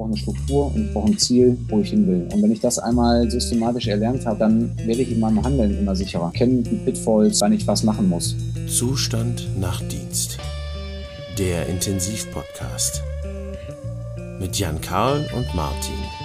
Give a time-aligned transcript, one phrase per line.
[0.00, 2.26] brauche eine Struktur und ich brauche ein Ziel, wo ich hin will.
[2.32, 5.94] Und wenn ich das einmal systematisch erlernt habe, dann werde ich in meinem Handeln immer
[5.94, 6.30] sicherer.
[6.32, 8.34] Kennen die Pitfalls, wann ich was machen muss.
[8.66, 10.38] Zustand nach Dienst.
[11.38, 13.02] Der Intensivpodcast.
[14.40, 16.19] Mit Jan Karl und Martin.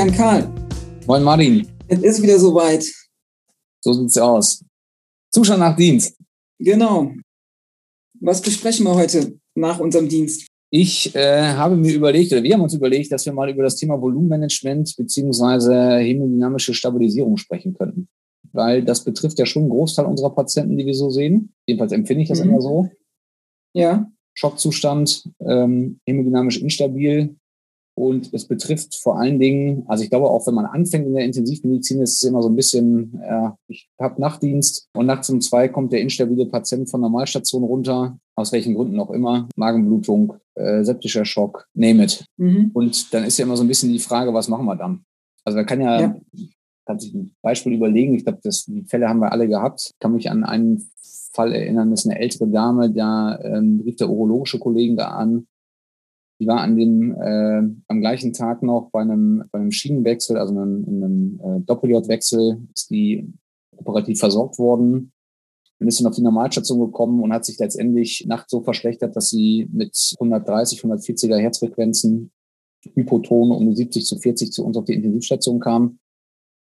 [0.00, 0.50] Jan Karl.
[1.06, 1.66] Moin Martin.
[1.86, 2.90] Es ist wieder soweit.
[3.82, 4.64] So sieht's aus.
[5.30, 6.16] Zuschauer nach Dienst.
[6.58, 7.12] Genau.
[8.18, 10.46] Was besprechen wir heute nach unserem Dienst?
[10.70, 13.76] Ich äh, habe mir überlegt, oder wir haben uns überlegt, dass wir mal über das
[13.76, 18.08] Thema Volumenmanagement beziehungsweise hemodynamische Stabilisierung sprechen könnten.
[18.54, 21.52] Weil das betrifft ja schon einen Großteil unserer Patienten, die wir so sehen.
[21.66, 22.48] Jedenfalls empfinde ich das mhm.
[22.48, 22.88] immer so.
[23.74, 24.10] Ja.
[24.32, 27.36] Schockzustand, ähm, hemodynamisch instabil,
[28.00, 31.26] und es betrifft vor allen Dingen, also ich glaube auch, wenn man anfängt in der
[31.26, 35.68] Intensivmedizin, ist es immer so ein bisschen, äh, ich habe Nachtdienst und nachts um zwei
[35.68, 41.26] kommt der instabile Patient von Normalstation runter, aus welchen Gründen auch immer, Magenblutung, äh, septischer
[41.26, 42.24] Schock, name it.
[42.38, 42.70] Mhm.
[42.72, 45.02] Und dann ist ja immer so ein bisschen die Frage, was machen wir dann?
[45.44, 46.16] Also man kann ja, ja.
[46.86, 50.14] kann sich ein Beispiel überlegen, ich glaube, die Fälle haben wir alle gehabt, ich kann
[50.14, 50.90] mich an einen
[51.34, 55.46] Fall erinnern, das ist eine ältere Dame, da ähm, rief der urologische Kollegen da an,
[56.40, 60.56] die war an dem, äh, am gleichen Tag noch bei einem, bei einem Schienenwechsel, also
[60.56, 63.30] einem, einem äh, Doppel-J-Wechsel, ist die
[63.76, 65.12] operativ versorgt worden
[65.78, 69.28] und ist dann auf die Normalstation gekommen und hat sich letztendlich nachts so verschlechtert, dass
[69.28, 72.30] sie mit 130, 140er Herzfrequenzen
[72.94, 75.99] Hypoton um 70 zu 40 zu uns auf die Intensivstation kam.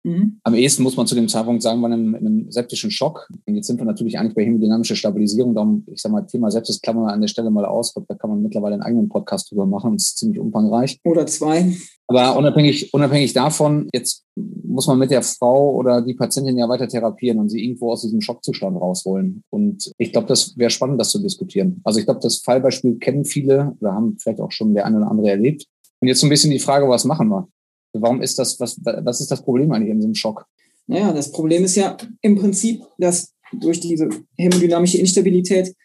[0.03, 0.39] Mhm.
[0.43, 3.27] Am ehesten muss man zu dem Zeitpunkt sagen, bei einem, einem septischen Schock.
[3.45, 5.53] Und jetzt sind wir natürlich eigentlich bei hemodynamischer Stabilisierung.
[5.53, 7.93] Darum, ich sage mal, Thema Sepsis klammern wir an der Stelle mal aus.
[7.93, 9.93] Da kann man mittlerweile einen eigenen Podcast drüber machen.
[9.93, 10.99] Das ist ziemlich umfangreich.
[11.03, 11.75] Oder zwei.
[12.07, 16.87] Aber unabhängig, unabhängig davon, jetzt muss man mit der Frau oder die Patientin ja weiter
[16.87, 19.43] therapieren und sie irgendwo aus diesem Schockzustand rausholen.
[19.49, 21.81] Und ich glaube, das wäre spannend, das zu diskutieren.
[21.83, 25.11] Also ich glaube, das Fallbeispiel kennen viele oder haben vielleicht auch schon der eine oder
[25.11, 25.65] andere erlebt.
[25.99, 27.47] Und jetzt so ein bisschen die Frage, was machen wir?
[27.93, 30.45] Warum ist das, was, was ist das Problem eigentlich in so einem Schock?
[30.87, 35.75] Naja, das Problem ist ja im Prinzip, dass durch diese hämodynamische Instabilität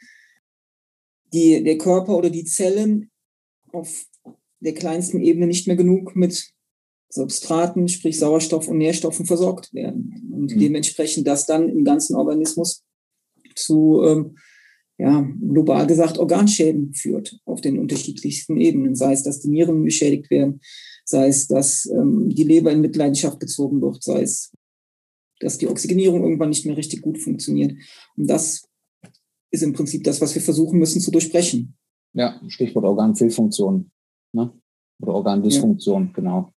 [1.32, 3.10] die, der Körper oder die Zellen
[3.72, 4.06] auf
[4.60, 6.54] der kleinsten Ebene nicht mehr genug mit
[7.10, 10.30] Substraten, sprich Sauerstoff und Nährstoffen versorgt werden.
[10.32, 10.58] Und mhm.
[10.58, 12.82] dementsprechend das dann im ganzen Organismus
[13.54, 14.36] zu, ähm,
[14.98, 18.94] ja, global gesagt, Organschäden führt auf den unterschiedlichsten Ebenen.
[18.94, 20.60] Sei es, dass die Nieren beschädigt werden,
[21.04, 24.52] sei es, dass ähm, die Leber in Mitleidenschaft gezogen wird, sei es,
[25.40, 27.72] dass die Oxygenierung irgendwann nicht mehr richtig gut funktioniert.
[28.16, 28.66] Und das
[29.50, 31.76] ist im Prinzip das, was wir versuchen müssen zu durchbrechen.
[32.14, 33.90] Ja, Stichwort Organfehlfunktion
[34.32, 34.52] ne?
[35.00, 36.12] oder Organdysfunktion, ja.
[36.12, 36.50] genau.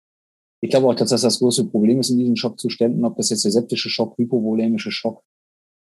[0.61, 3.45] Ich glaube auch, dass das das große Problem ist in diesen Schockzuständen, ob das jetzt
[3.45, 5.23] der septische Schock, hypovolämische Schock,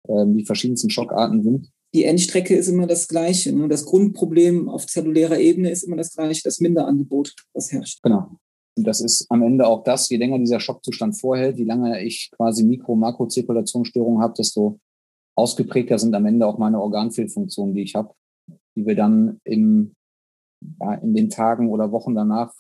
[0.09, 1.71] äh, die verschiedensten Schockarten sind.
[1.95, 3.55] Die Endstrecke ist immer das gleiche.
[3.55, 3.69] Ne?
[3.69, 8.03] Das Grundproblem auf zellulärer Ebene ist immer das gleiche, das Minderangebot, das herrscht.
[8.03, 8.39] Genau.
[8.77, 12.31] Und das ist am Ende auch das, je länger dieser Schockzustand vorhält, je länger ich
[12.37, 14.79] quasi Mikro- Makrozirkulationsstörungen habe, desto
[15.35, 18.15] ausgeprägter sind am Ende auch meine Organfehlfunktionen, die ich habe,
[18.77, 19.95] die wir dann im,
[20.81, 22.53] ja, in den Tagen oder Wochen danach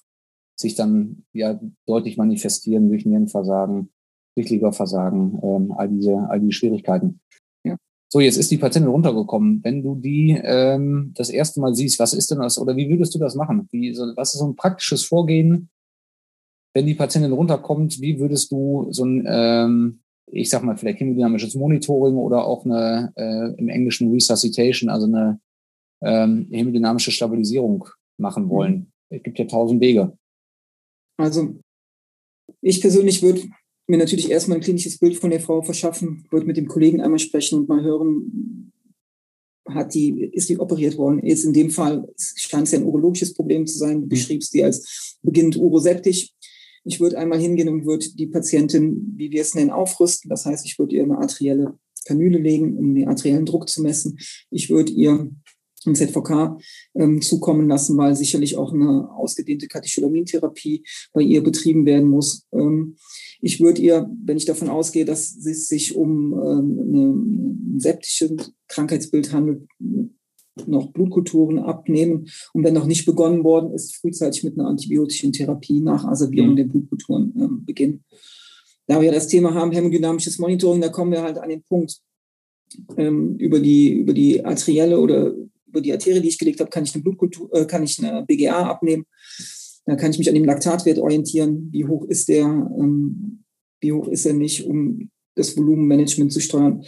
[0.58, 3.90] sich dann ja deutlich manifestieren durch Nierenversagen,
[4.36, 7.20] durch Leberversagen, ähm, all diese, all die Schwierigkeiten.
[7.62, 7.76] Ja.
[8.10, 9.62] So, jetzt ist die Patientin runtergekommen.
[9.62, 13.14] Wenn du die ähm, das erste Mal siehst, was ist denn das oder wie würdest
[13.14, 13.68] du das machen?
[13.70, 15.68] Wie, so, was ist so ein praktisches Vorgehen,
[16.76, 20.00] wenn die Patientin runterkommt, wie würdest du so ein, ähm,
[20.30, 25.40] ich sag mal, vielleicht hemodynamisches Monitoring oder auch eine äh, im Englischen Resuscitation, also eine
[26.02, 27.88] ähm, hemodynamische Stabilisierung
[28.18, 28.50] machen mhm.
[28.50, 28.92] wollen?
[29.08, 30.18] Es gibt ja tausend Wege.
[31.16, 31.54] Also
[32.60, 33.40] ich persönlich würde
[33.86, 37.20] mir natürlich erstmal ein klinisches Bild von der Frau verschaffen, würde mit dem Kollegen einmal
[37.20, 38.72] sprechen und mal hören,
[39.68, 41.24] hat die, ist die operiert worden?
[41.24, 44.00] Jetzt in dem Fall scheint es ja ein urologisches Problem zu sein.
[44.00, 44.08] Du mhm.
[44.10, 46.32] beschriebst die als beginnend uroseptisch.
[46.86, 50.28] Ich würde einmal hingehen und würde die Patientin, wie wir es nennen, aufrüsten.
[50.28, 51.74] Das heißt, ich würde ihr eine arterielle
[52.06, 54.18] Kanüle legen, um den arteriellen Druck zu messen.
[54.50, 55.28] Ich würde ihr
[55.84, 56.58] ein ZVK
[56.94, 62.46] ähm, zukommen lassen, weil sicherlich auch eine ausgedehnte Katecholamintherapie bei ihr betrieben werden muss.
[62.52, 62.96] Ähm,
[63.40, 69.32] ich würde ihr, wenn ich davon ausgehe, dass es sich um ähm, ein septisches Krankheitsbild
[69.32, 69.68] handelt,
[70.66, 75.80] noch Blutkulturen abnehmen und wenn noch nicht begonnen worden ist, frühzeitig mit einer antibiotischen Therapie
[75.80, 76.56] nach Asservierung mhm.
[76.56, 78.04] der Blutkulturen äh, beginnen.
[78.86, 82.00] Da wir das Thema haben, hämodynamisches Monitoring, da kommen wir halt an den Punkt,
[82.96, 85.34] ähm, über, die, über die arterielle oder
[85.66, 88.24] über die Arterie, die ich gelegt habe, kann ich eine Blutkultur, äh, kann ich eine
[88.24, 89.06] BGA abnehmen.
[89.84, 91.68] Dann kann ich mich an dem Laktatwert orientieren.
[91.70, 92.44] Wie hoch ist der?
[92.44, 93.44] Ähm,
[93.80, 96.82] wie hoch ist er nicht, um das Volumenmanagement zu steuern?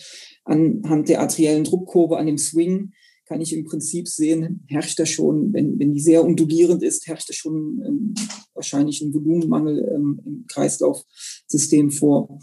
[0.45, 2.93] Anhand der arteriellen Druckkurve, an dem Swing,
[3.29, 7.29] kann ich im Prinzip sehen, herrscht da schon, wenn, wenn die sehr undulierend ist, herrscht
[7.29, 8.15] da schon ähm,
[8.55, 12.39] wahrscheinlich ein Volumenmangel ähm, im Kreislaufsystem vor.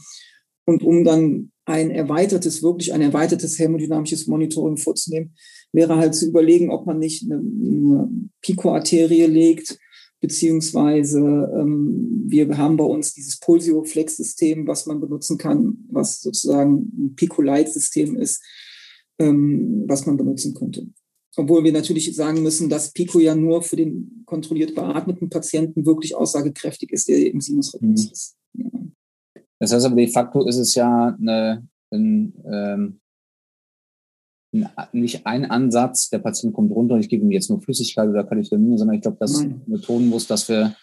[0.65, 5.35] Und um dann ein erweitertes, wirklich ein erweitertes hämodynamisches Monitoring vorzunehmen,
[5.71, 9.79] wäre halt zu überlegen, ob man nicht eine, eine Pico-Arterie legt,
[10.21, 17.15] beziehungsweise ähm, wir haben bei uns dieses Pulsio-Flex-System, was man benutzen kann, was sozusagen ein
[17.15, 18.43] Pico-Light-System ist,
[19.19, 20.87] ähm, was man benutzen könnte.
[21.37, 26.15] Obwohl wir natürlich sagen müssen, dass Pico ja nur für den kontrolliert beatmeten Patienten wirklich
[26.15, 28.11] aussagekräftig ist, der im Sinusrhythmus mhm.
[28.11, 28.35] ist.
[28.53, 28.69] Ja.
[29.59, 32.99] Das heißt aber de facto ist es ja eine, ein, ähm,
[34.93, 38.23] nicht ein Ansatz, der Patient kommt runter und ich gebe ihm jetzt nur Flüssigkeit oder
[38.23, 39.61] Kalifornien, sondern ich glaube, dass Nein.
[39.65, 40.75] betonen muss, dass wir,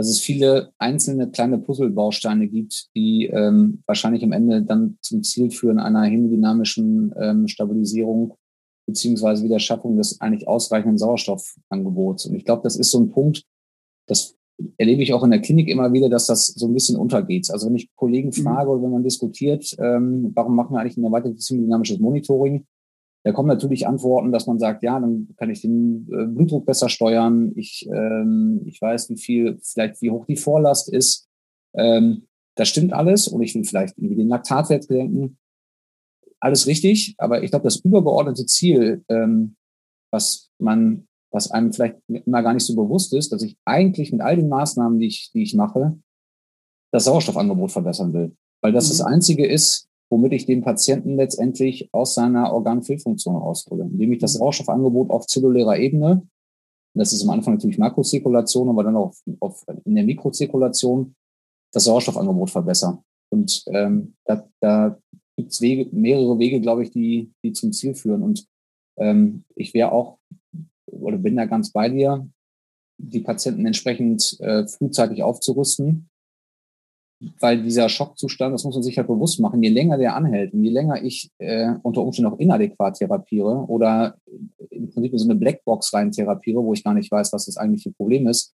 [0.00, 5.50] dass es viele einzelne kleine Puzzlebausteine gibt, die ähm, wahrscheinlich am Ende dann zum Ziel
[5.50, 8.32] führen einer hemodynamischen ähm, Stabilisierung
[8.86, 12.24] beziehungsweise Wiederschaffung des eigentlich ausreichenden Sauerstoffangebots.
[12.24, 13.44] Und ich glaube, das ist so ein Punkt,
[14.06, 14.38] das
[14.78, 17.50] erlebe ich auch in der Klinik immer wieder, dass das so ein bisschen untergeht.
[17.50, 18.42] Also wenn ich Kollegen mhm.
[18.42, 22.64] frage oder wenn man diskutiert, ähm, warum machen wir eigentlich ein erweitertes hemodynamisches Monitoring,
[23.22, 26.88] da kommen natürlich Antworten, dass man sagt, ja, dann kann ich den äh, Blutdruck besser
[26.88, 27.52] steuern.
[27.56, 31.28] Ich, ähm, ich weiß, wie viel, vielleicht wie hoch die Vorlast ist.
[31.74, 32.26] Ähm,
[32.56, 33.28] das stimmt alles.
[33.28, 35.38] Und ich will vielleicht irgendwie den Laktatwert bedenken.
[36.40, 37.14] Alles richtig.
[37.18, 39.56] Aber ich glaube, das übergeordnete Ziel, ähm,
[40.10, 44.22] was man, was einem vielleicht immer gar nicht so bewusst ist, dass ich eigentlich mit
[44.22, 45.98] all den Maßnahmen, die ich, die ich mache,
[46.90, 48.34] das Sauerstoffangebot verbessern will.
[48.62, 48.90] Weil das mhm.
[48.90, 54.34] das einzige ist, womit ich den Patienten letztendlich aus seiner Organfehlfunktion raushole, indem ich das
[54.34, 56.26] Sauerstoffangebot auf zellulärer Ebene,
[56.94, 61.14] das ist am Anfang natürlich Makrozirkulation, aber dann auch auf, in der Mikrozirkulation,
[61.72, 62.98] das Sauerstoffangebot verbessere.
[63.32, 64.98] Und ähm, da, da
[65.36, 68.24] gibt es Wege, mehrere Wege, glaube ich, die, die zum Ziel führen.
[68.24, 68.44] Und
[68.98, 70.18] ähm, ich wäre auch
[70.86, 72.28] oder bin da ganz bei dir,
[72.98, 76.09] die Patienten entsprechend äh, frühzeitig aufzurüsten
[77.38, 80.64] weil dieser Schockzustand, das muss man sich halt bewusst machen, je länger der anhält und
[80.64, 84.16] je länger ich äh, unter Umständen auch inadäquat therapiere oder
[84.70, 87.92] im Prinzip so eine Blackbox rein therapiere, wo ich gar nicht weiß, was das eigentliche
[87.92, 88.54] Problem ist,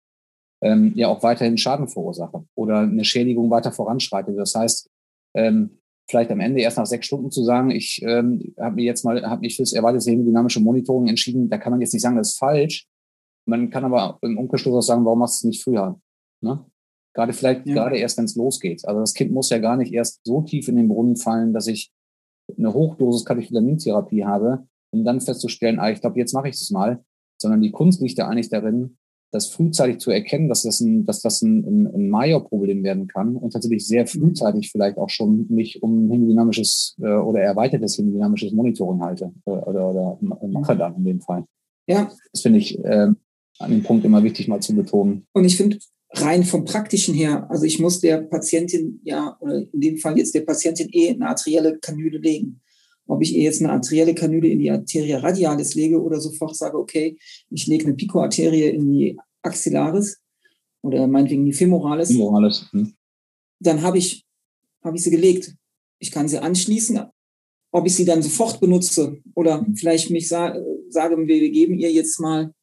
[0.62, 4.38] ähm, ja auch weiterhin Schaden verursache oder eine Schädigung weiter voranschreitet.
[4.38, 4.88] Das heißt,
[5.34, 5.78] ähm,
[6.08, 9.22] vielleicht am Ende erst nach sechs Stunden zu sagen, ich ähm, habe mir jetzt mal,
[9.28, 12.38] habe mich fürs erweiterte hemodynamische Monitoring entschieden, da kann man jetzt nicht sagen, das ist
[12.38, 12.86] falsch.
[13.46, 16.00] Man kann aber im Umkehrschluss auch sagen, warum machst du es nicht früher?
[16.40, 16.64] Ne?
[17.14, 17.74] Gerade vielleicht ja.
[17.74, 18.86] gerade erst, wenn es losgeht.
[18.86, 21.66] Also das Kind muss ja gar nicht erst so tief in den Brunnen fallen, dass
[21.66, 21.92] ich
[22.58, 27.02] eine Hochdosis Katecholamintherapie habe, um dann festzustellen, ah, ich glaube, jetzt mache ich das mal.
[27.40, 28.96] Sondern die Kunst liegt ja eigentlich darin,
[29.34, 33.36] das frühzeitig zu erkennen, dass das ein, dass das ein, ein, ein Major-Problem werden kann
[33.36, 39.02] und tatsächlich sehr frühzeitig vielleicht auch schon mich um hemodynamisches äh, oder erweitertes hemodynamisches Monitoring
[39.02, 41.44] halte äh, oder, oder mache dann in dem Fall.
[41.88, 42.12] Ja.
[42.32, 43.08] Das finde ich äh,
[43.58, 45.26] an dem Punkt immer wichtig mal zu betonen.
[45.32, 45.78] Und ich finde,
[46.14, 50.34] rein vom Praktischen her, also ich muss der Patientin ja, oder in dem Fall jetzt
[50.34, 52.60] der Patientin eh eine arterielle Kanüle legen.
[53.06, 56.78] Ob ich ihr jetzt eine arterielle Kanüle in die Arteria radialis lege oder sofort sage,
[56.78, 57.18] okay,
[57.50, 60.20] ich lege eine Picoarterie in die Axillaris
[60.82, 62.08] oder meinetwegen in die Femoralis.
[62.08, 62.66] Femoralis.
[62.70, 62.94] Hm.
[63.60, 64.24] Dann habe ich,
[64.82, 65.54] habe ich sie gelegt.
[65.98, 67.00] Ich kann sie anschließen.
[67.72, 70.56] Ob ich sie dann sofort benutze oder vielleicht mich sa
[70.88, 72.54] sage, wir geben ihr jetzt mal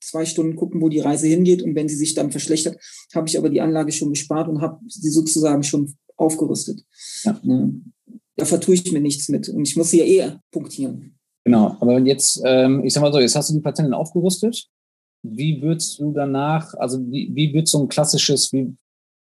[0.00, 1.62] zwei Stunden gucken, wo die Reise hingeht.
[1.62, 2.78] Und wenn sie sich dann verschlechtert,
[3.14, 6.84] habe ich aber die Anlage schon gespart und habe sie sozusagen schon aufgerüstet.
[7.22, 7.40] Ja.
[8.36, 9.48] Da vertue ich mir nichts mit.
[9.48, 11.18] Und ich muss sie ja eh punktieren.
[11.44, 14.68] Genau, aber jetzt, ähm, ich sag mal so, jetzt hast du die Patientin aufgerüstet.
[15.22, 18.76] Wie würdest du danach, also wie, wie wird so ein klassisches, wie,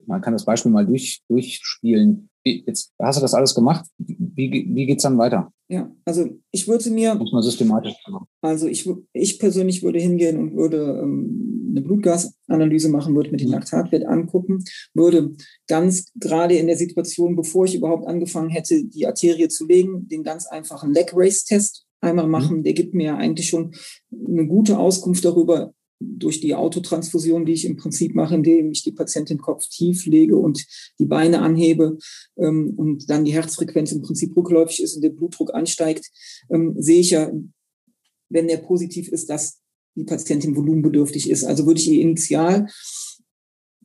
[0.06, 2.30] man kann das Beispiel mal durch, durchspielen.
[2.43, 3.86] Wie, jetzt hast du das alles gemacht.
[3.98, 5.51] Wie, wie geht es dann weiter?
[5.69, 7.15] Ja, also ich würde mir.
[7.15, 8.27] Muss man systematisch machen.
[8.41, 13.48] Also ich, ich persönlich würde hingehen und würde ähm, eine Blutgasanalyse machen, würde mir den
[13.48, 13.53] mhm.
[13.53, 15.36] Laktatwert angucken, würde
[15.67, 20.24] ganz gerade in der Situation, bevor ich überhaupt angefangen hätte, die Arterie zu legen, den
[20.24, 22.31] ganz einfachen Leg Race Test einmal mhm.
[22.31, 22.63] machen.
[22.63, 23.74] Der gibt mir eigentlich schon
[24.12, 28.91] eine gute Auskunft darüber, durch die Autotransfusion, die ich im Prinzip mache, indem ich die
[28.91, 30.65] Patientin Kopf tief lege und
[31.00, 31.98] die Beine anhebe
[32.38, 36.10] ähm, und dann die Herzfrequenz im Prinzip rückläufig ist und der Blutdruck ansteigt,
[36.50, 37.31] ähm, sehe ich ja,
[38.29, 39.60] wenn der positiv ist, dass
[39.96, 41.43] die Patientin volumenbedürftig ist.
[41.43, 42.67] Also würde ich ihr initial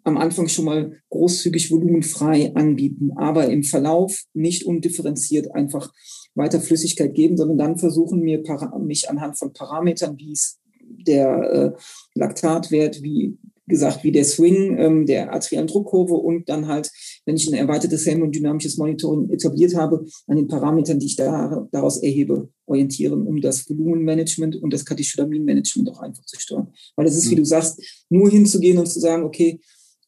[0.04, 5.92] am Anfang schon mal großzügig volumenfrei anbieten, aber im Verlauf nicht undifferenziert einfach
[6.36, 8.40] weiter Flüssigkeit geben, sondern dann versuchen mir
[8.78, 10.60] mich anhand von Parametern, wie es
[11.06, 11.80] der äh,
[12.14, 16.90] Laktatwert, wie gesagt, wie der Swing ähm, der arteriellen Druckkurve und dann halt,
[17.24, 21.98] wenn ich ein erweitertes hemodynamisches Monitoring etabliert habe, an den Parametern, die ich da, daraus
[21.98, 26.72] erhebe, orientieren, um das Volumenmanagement und das Katecholaminmanagement auch einfach zu steuern.
[26.94, 27.30] Weil es ist, mhm.
[27.32, 29.60] wie du sagst, nur hinzugehen und zu sagen, okay,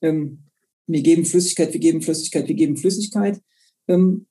[0.03, 0.45] ähm,
[0.87, 3.41] wir geben Flüssigkeit, wir geben Flüssigkeit, wir geben Flüssigkeit,
[3.89, 4.27] ähm,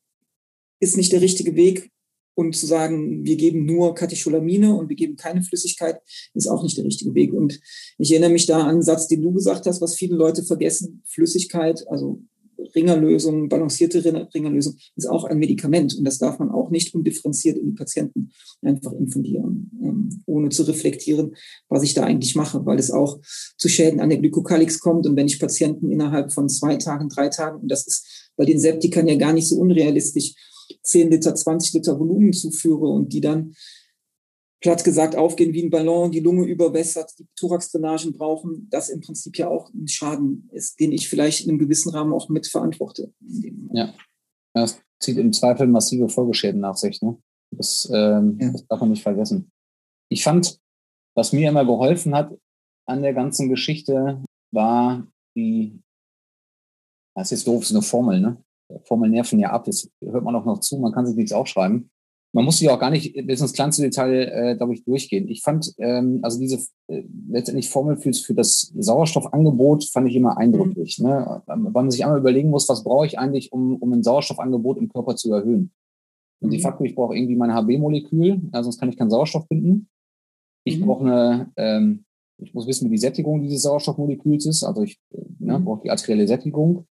[0.79, 1.91] ist nicht der richtige Weg,
[2.37, 5.99] und zu sagen, wir geben nur Katecholamine und wir geben keine Flüssigkeit,
[6.35, 7.33] ist auch nicht der richtige Weg.
[7.33, 7.59] Und
[7.97, 11.01] ich erinnere mich da an einen Satz, den du gesagt hast, was viele Leute vergessen.
[11.07, 12.21] Flüssigkeit, also
[12.75, 14.03] Ringerlösung, balancierte
[14.35, 15.95] Ringerlösung, ist auch ein Medikament.
[15.97, 18.29] Und das darf man auch nicht undifferenziert in die Patienten
[18.61, 21.35] einfach infundieren, ähm, ohne zu reflektieren,
[21.69, 23.19] was ich da eigentlich mache, weil es auch
[23.57, 25.07] zu Schäden an der Glykokalix kommt.
[25.07, 28.59] Und wenn ich Patienten innerhalb von zwei Tagen, drei Tagen, und das ist bei den
[28.59, 30.35] Septikern ja gar nicht so unrealistisch,
[30.83, 33.53] 10 Liter, 20 Liter Volumen zuführe und die dann
[34.61, 39.37] platt gesagt aufgehen wie ein Ballon, die Lunge überwässert, die Thoraxdrainagen brauchen, das im Prinzip
[39.37, 43.13] ja auch ein Schaden ist, den ich vielleicht in einem gewissen Rahmen auch mitverantworte.
[43.71, 43.93] Ja,
[44.53, 47.01] das zieht im Zweifel massive Folgeschäden nach sich.
[47.01, 47.17] Ne?
[47.51, 48.51] Das, ähm, ja.
[48.51, 49.51] das darf man nicht vergessen.
[50.09, 50.59] Ich fand,
[51.15, 52.35] was mir immer geholfen hat
[52.85, 55.05] an der ganzen Geschichte, war
[55.35, 55.81] die,
[57.15, 58.43] das ist doof, ist eine Formel, ne?
[58.83, 61.89] Formeln nerven ja ab, das hört man auch noch zu, man kann sich nichts aufschreiben.
[62.33, 65.27] Man muss sich auch gar nicht bis ins kleinste Detail, äh, glaube ich, durchgehen.
[65.29, 66.57] Ich fand, ähm, also diese
[66.87, 70.99] äh, letztendlich Formel für, für das Sauerstoffangebot fand ich immer eindrücklich.
[70.99, 71.07] Mhm.
[71.07, 71.41] Ne?
[71.45, 74.89] Weil man sich einmal überlegen muss, was brauche ich eigentlich, um, um ein Sauerstoffangebot im
[74.89, 75.71] Körper zu erhöhen.
[76.41, 76.51] Und mhm.
[76.51, 79.89] de facto, ich brauche irgendwie mein HB-Molekül, also sonst kann ich keinen Sauerstoff binden.
[80.65, 80.85] Ich mhm.
[80.85, 82.05] brauche eine, ähm,
[82.39, 84.63] ich muss wissen, wie die Sättigung dieses Sauerstoffmoleküls ist.
[84.63, 84.99] Also ich
[85.39, 85.65] ne, mhm.
[85.65, 86.85] brauche die arterielle Sättigung.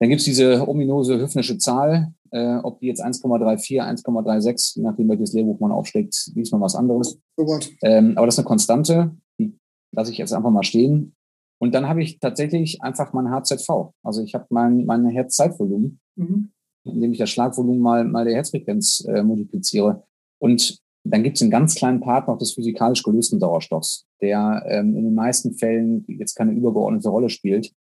[0.00, 5.08] Dann gibt es diese ominose Hüffnische Zahl, äh, ob die jetzt 1,34, 1,36, je nachdem
[5.08, 7.18] welches Lehrbuch man aufschlägt, liest man was anderes.
[7.36, 9.56] Oh ähm, aber das ist eine Konstante, die
[9.92, 11.14] lasse ich jetzt einfach mal stehen.
[11.60, 13.92] Und dann habe ich tatsächlich einfach mein HZV.
[14.02, 16.50] Also ich habe mein, mein Herzzeitvolumen, mhm.
[16.84, 20.02] indem ich das Schlagvolumen mal, mal der Herzfrequenz äh, multipliziere.
[20.38, 24.96] Und dann gibt es einen ganz kleinen Part noch des physikalisch gelösten Sauerstoffs, der ähm,
[24.96, 27.72] in den meisten Fällen jetzt keine übergeordnete Rolle spielt.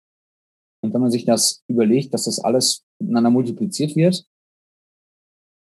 [0.83, 4.25] Und wenn man sich das überlegt, dass das alles miteinander multipliziert wird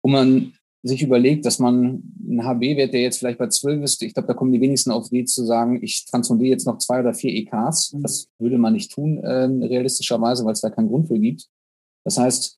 [0.01, 4.13] und man sich überlegt, dass man einen HB-Wert, der jetzt vielleicht bei 12 ist, ich
[4.13, 7.13] glaube, da kommen die wenigsten auf die zu sagen, ich transfundiere jetzt noch zwei oder
[7.13, 7.93] vier EKs.
[7.93, 8.01] Mhm.
[8.01, 11.49] Das würde man nicht tun, äh, realistischerweise, weil es da keinen Grund für gibt.
[12.05, 12.57] Das heißt,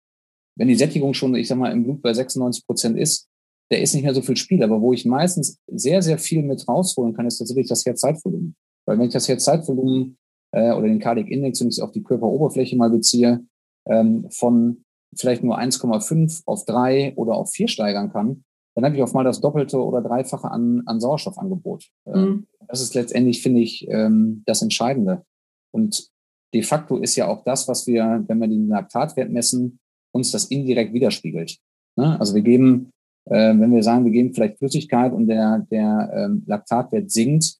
[0.56, 3.27] wenn die Sättigung schon, ich sag mal, im Blut bei 96 Prozent ist,
[3.72, 4.62] der ist nicht mehr so viel Spiel.
[4.63, 8.56] Aber wo ich meistens sehr, sehr viel mit rausholen kann, ist tatsächlich das Herzzeitvolumen.
[8.86, 10.18] Weil wenn ich das Herzzeitvolumen
[10.51, 13.46] äh, oder den Cardiac Index, wenn ich es auf die Körperoberfläche mal beziehe,
[13.88, 14.84] ähm, von
[15.15, 18.43] vielleicht nur 1,5 auf 3 oder auf 4 steigern kann,
[18.75, 21.89] dann habe ich auf mal das Doppelte oder Dreifache an, an Sauerstoffangebot.
[22.05, 22.48] Äh, mhm.
[22.67, 25.25] Das ist letztendlich, finde ich, ähm, das Entscheidende.
[25.74, 26.10] Und
[26.53, 29.79] de facto ist ja auch das, was wir, wenn wir den Laktatwert messen,
[30.13, 31.58] uns das indirekt widerspiegelt.
[31.98, 32.20] Ne?
[32.20, 32.91] Also wir geben,
[33.25, 37.58] äh, wenn wir sagen, wir geben vielleicht Flüssigkeit und der, der ähm, Laktatwert sinkt,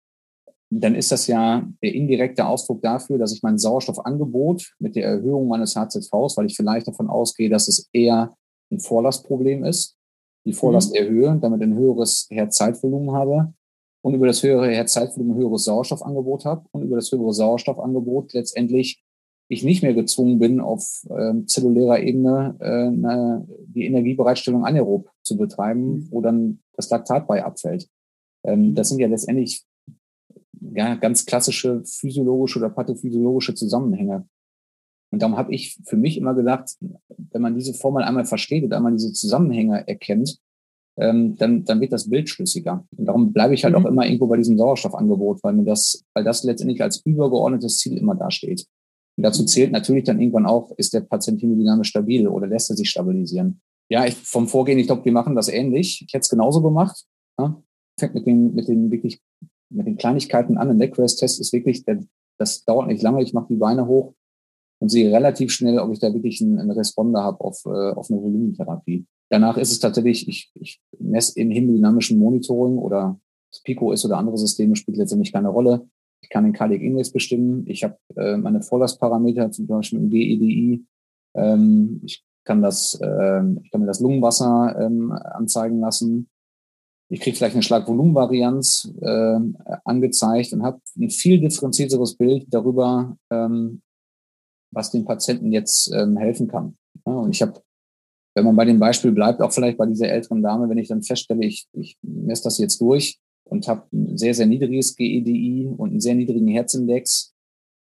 [0.74, 5.50] dann ist das ja der indirekte Ausdruck dafür, dass ich mein Sauerstoffangebot mit der Erhöhung
[5.50, 8.34] meines HZVs, weil ich vielleicht davon ausgehe, dass es eher
[8.72, 9.98] ein Vorlastproblem ist,
[10.46, 10.96] die Vorlast mhm.
[10.96, 13.54] erhöhe, damit ein höheres Herzzeitvolumen habe
[14.02, 19.04] und über das höhere Herzzeitvolumen ein höheres Sauerstoffangebot habe und über das höhere Sauerstoffangebot letztendlich
[19.50, 25.36] ich nicht mehr gezwungen bin, auf äh, zellulärer Ebene äh, eine, die Energiebereitstellung anaerob zu
[25.36, 26.08] betreiben, mhm.
[26.12, 27.90] wo dann das Laktat bei abfällt.
[28.46, 29.66] Ähm, das sind ja letztendlich
[30.74, 34.28] ja, ganz klassische physiologische oder pathophysiologische Zusammenhänge.
[35.12, 38.74] Und darum habe ich für mich immer gedacht, wenn man diese Formel einmal versteht und
[38.74, 40.40] einmal diese Zusammenhänge erkennt,
[40.98, 42.86] ähm, dann, dann wird das Bild schlüssiger.
[42.96, 43.86] Und darum bleibe ich halt mhm.
[43.86, 47.98] auch immer irgendwo bei diesem Sauerstoffangebot, weil mir das, weil das letztendlich als übergeordnetes Ziel
[47.98, 48.66] immer dasteht.
[49.18, 52.78] Und dazu zählt natürlich dann irgendwann auch, ist der Patient hemodynamisch stabil oder lässt er
[52.78, 53.62] sich stabilisieren?
[53.90, 56.06] Ja, ich, vom Vorgehen, ich glaube, wir machen das ähnlich.
[56.08, 57.06] Ich hätte es genauso gemacht.
[57.38, 57.62] Ja?
[58.00, 59.22] Fängt mit den, mit den wirklich
[59.72, 60.70] mit den Kleinigkeiten an.
[60.70, 62.00] Ein Neckrest-Test ist wirklich, der,
[62.38, 63.24] das dauert nicht lange.
[63.24, 64.14] Ich mache die Beine hoch
[64.80, 68.10] und sehe relativ schnell, ob ich da wirklich einen, einen Responder habe auf, äh, auf
[68.10, 69.06] eine Volumentherapie.
[69.30, 73.20] Danach ist es tatsächlich, ich, ich messe im hemodynamischen Monitoring oder
[73.52, 75.88] das Pico ist oder andere Systeme, spielt letztendlich keine Rolle.
[76.22, 77.66] Ich kann den Cardiac Index bestimmen.
[77.68, 80.86] Ich habe äh, meine Vorlastparameter, zum Beispiel im GEDI.
[81.36, 86.30] Ähm, ich kann das, äh, ich kann mir das Lungenwasser ähm, anzeigen lassen
[87.12, 89.40] ich kriege vielleicht eine Schlagvolumenvarianz äh,
[89.84, 93.82] angezeigt und habe ein viel differenzierteres Bild darüber, ähm,
[94.74, 96.78] was dem Patienten jetzt ähm, helfen kann.
[97.06, 97.62] Ja, und ich habe,
[98.34, 101.04] wenn man bei dem Beispiel bleibt, auch vielleicht bei dieser älteren Dame, wenn ich dann
[101.04, 105.90] feststelle, ich, ich messe das jetzt durch und habe ein sehr, sehr niedriges GEDI und
[105.90, 107.34] einen sehr niedrigen Herzindex,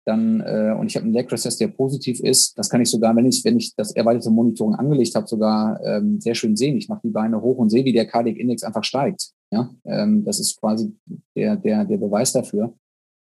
[0.10, 3.26] dann äh, und ich habe einen Leg-Test, der positiv ist, das kann ich sogar, wenn
[3.26, 6.78] ich, wenn ich das erweiterte Monitoring angelegt habe, sogar ähm, sehr schön sehen.
[6.78, 9.32] Ich mache die Beine hoch und sehe, wie der Cardiac Index einfach steigt.
[9.52, 10.96] Ja, ähm, das ist quasi
[11.36, 12.74] der, der, der Beweis dafür.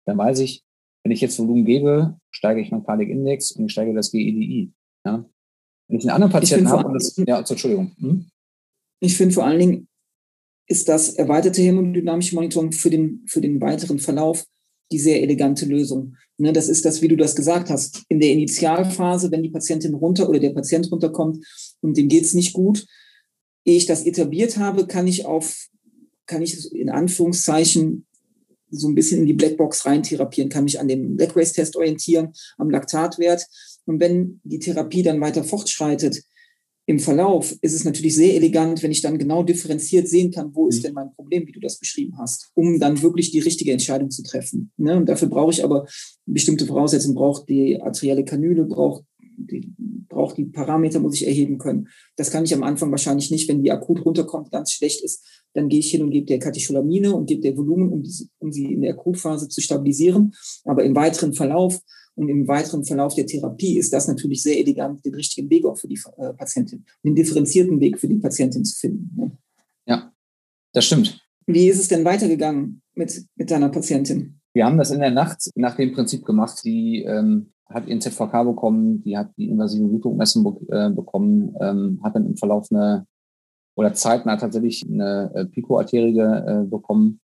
[0.06, 0.64] Dann weiß ich,
[1.04, 4.72] wenn ich jetzt Volumen gebe, steige ich meinen Cardiac Index und ich steige das GEDI.
[5.04, 5.24] Ja?
[5.88, 7.92] Wenn ich einen anderen Patienten habe und das, ja, Entschuldigung.
[7.98, 8.26] Hm?
[9.00, 9.88] Ich finde vor allen Dingen
[10.66, 14.44] ist das erweiterte hämodynamische Monitoring für den, für den weiteren Verlauf
[14.90, 16.16] die sehr elegante Lösung.
[16.38, 18.02] Ne, das ist das, wie du das gesagt hast.
[18.08, 21.44] In der Initialphase, wenn die Patientin runter oder der Patient runterkommt
[21.80, 22.86] und dem geht's nicht gut,
[23.64, 25.68] ehe ich das etabliert habe, kann ich auf,
[26.26, 28.06] kann ich in Anführungszeichen
[28.70, 31.76] so ein bisschen in die Blackbox rein therapieren, kann mich an dem Leg Race Test
[31.76, 33.46] orientieren, am Laktatwert.
[33.84, 36.22] Und wenn die Therapie dann weiter fortschreitet,
[36.90, 40.66] im Verlauf ist es natürlich sehr elegant, wenn ich dann genau differenziert sehen kann, wo
[40.66, 40.82] ist mhm.
[40.82, 44.24] denn mein Problem, wie du das beschrieben hast, um dann wirklich die richtige Entscheidung zu
[44.24, 44.72] treffen.
[44.76, 44.96] Ne?
[44.96, 45.86] Und dafür brauche ich aber
[46.26, 49.72] bestimmte Voraussetzungen, braucht die arterielle Kanüle, braucht die,
[50.08, 51.86] braucht die Parameter, muss ich erheben können.
[52.16, 55.68] Das kann ich am Anfang wahrscheinlich nicht, wenn die akut runterkommt, ganz schlecht ist, dann
[55.68, 58.64] gehe ich hin und gebe der Katecholamine und gebe der Volumen, um, diese, um sie
[58.64, 60.32] in der Akutphase zu stabilisieren.
[60.64, 61.80] Aber im weiteren Verlauf
[62.20, 65.78] und im weiteren Verlauf der Therapie ist das natürlich sehr elegant, den richtigen Weg auch
[65.78, 69.10] für die äh, Patientin, den differenzierten Weg für die Patientin zu finden.
[69.16, 69.32] Ne?
[69.86, 70.12] Ja,
[70.74, 71.18] das stimmt.
[71.46, 74.38] Wie ist es denn weitergegangen mit, mit deiner Patientin?
[74.52, 76.60] Wir haben das in der Nacht nach dem Prinzip gemacht.
[76.62, 82.00] Die ähm, hat ihren ZVK bekommen, die hat die invasive Blutdruckmessung be äh, bekommen, ähm,
[82.02, 83.06] hat dann im Verlauf eine
[83.76, 87.20] oder zeitnah tatsächlich eine äh, Picoarterige äh, bekommen.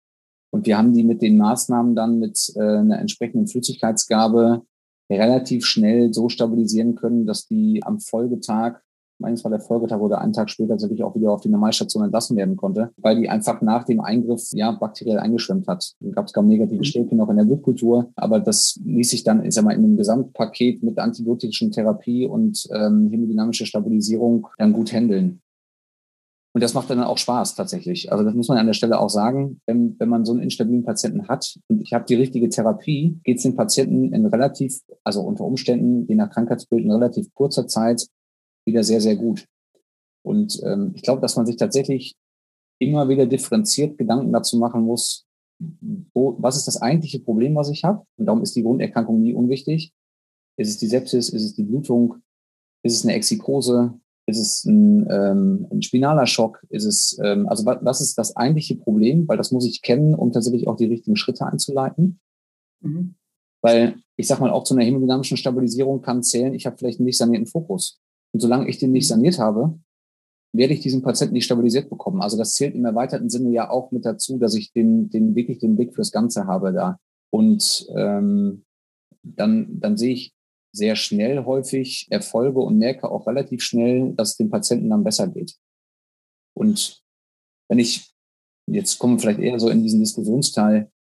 [0.52, 4.62] Und wir haben die mit den Maßnahmen dann mit äh, einer entsprechenden Flüssigkeitsgabe
[5.10, 8.82] relativ schnell so stabilisieren können, dass die am Folgetag,
[9.18, 12.36] meines war der Folgetag oder einen Tag später tatsächlich auch wieder auf die Normalstation entlassen
[12.36, 15.94] werden konnte, weil die einfach nach dem Eingriff ja bakteriell eingeschwemmt hat.
[16.00, 16.84] Da gab es kaum negative mhm.
[16.84, 19.98] Stäbchen noch in der Blutkultur, aber das ließ sich dann, ich sag mal, in einem
[19.98, 25.42] Gesamtpaket mit antibiotischen Therapie und ähm, hämodynamischer Stabilisierung dann gut handeln.
[26.56, 28.14] Und das macht dann auch Spaß tatsächlich.
[28.14, 29.60] Also das muss man an der Stelle auch sagen.
[29.66, 33.38] Wenn, wenn man so einen instabilen Patienten hat und ich habe die richtige Therapie, geht
[33.38, 38.08] es dem Patienten in relativ, also unter Umständen, je nach Krankheitsbild, in relativ kurzer Zeit
[38.66, 39.46] wieder sehr, sehr gut.
[40.24, 42.16] Und ähm, ich glaube, dass man sich tatsächlich
[42.80, 45.26] immer wieder differenziert Gedanken dazu machen muss,
[46.14, 48.06] wo, was ist das eigentliche Problem, was ich habe?
[48.16, 49.92] Und darum ist die Grunderkrankung nie unwichtig.
[50.56, 51.28] Ist es die Sepsis?
[51.28, 52.16] Ist es die Blutung?
[52.82, 54.00] Ist es eine Exikose?
[54.28, 56.66] Ist es ein, ähm, ein spinaler Schock?
[56.70, 59.28] Ist es, ähm, also was ist das eigentliche Problem?
[59.28, 62.20] Weil das muss ich kennen, um tatsächlich auch die richtigen Schritte einzuleiten.
[62.82, 63.16] Mhm.
[63.62, 67.06] Weil ich sag mal, auch zu einer hemodynamischen Stabilisierung kann zählen, ich habe vielleicht einen
[67.06, 68.00] nicht sanierten Fokus.
[68.32, 69.80] Und solange ich den nicht saniert habe,
[70.54, 72.22] werde ich diesen Patienten nicht stabilisiert bekommen.
[72.22, 75.60] Also das zählt im erweiterten Sinne ja auch mit dazu, dass ich den, den wirklich
[75.60, 76.98] den Blick fürs Ganze habe da.
[77.30, 78.64] Und ähm,
[79.24, 80.35] dann, dann sehe ich
[80.76, 85.28] sehr schnell häufig Erfolge und merke auch relativ schnell, dass es dem Patienten dann besser
[85.28, 85.56] geht.
[86.54, 87.02] Und
[87.70, 88.14] wenn ich,
[88.68, 90.92] jetzt kommen wir vielleicht eher so in diesen Diskussionsteil,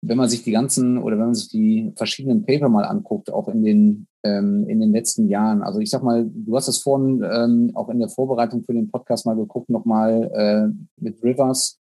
[0.00, 3.48] wenn man sich die ganzen oder wenn man sich die verschiedenen Paper mal anguckt, auch
[3.48, 7.24] in den, ähm, in den letzten Jahren, also ich sag mal, du hast das vorhin
[7.28, 11.80] ähm, auch in der Vorbereitung für den Podcast mal geguckt, nochmal äh, mit Rivers,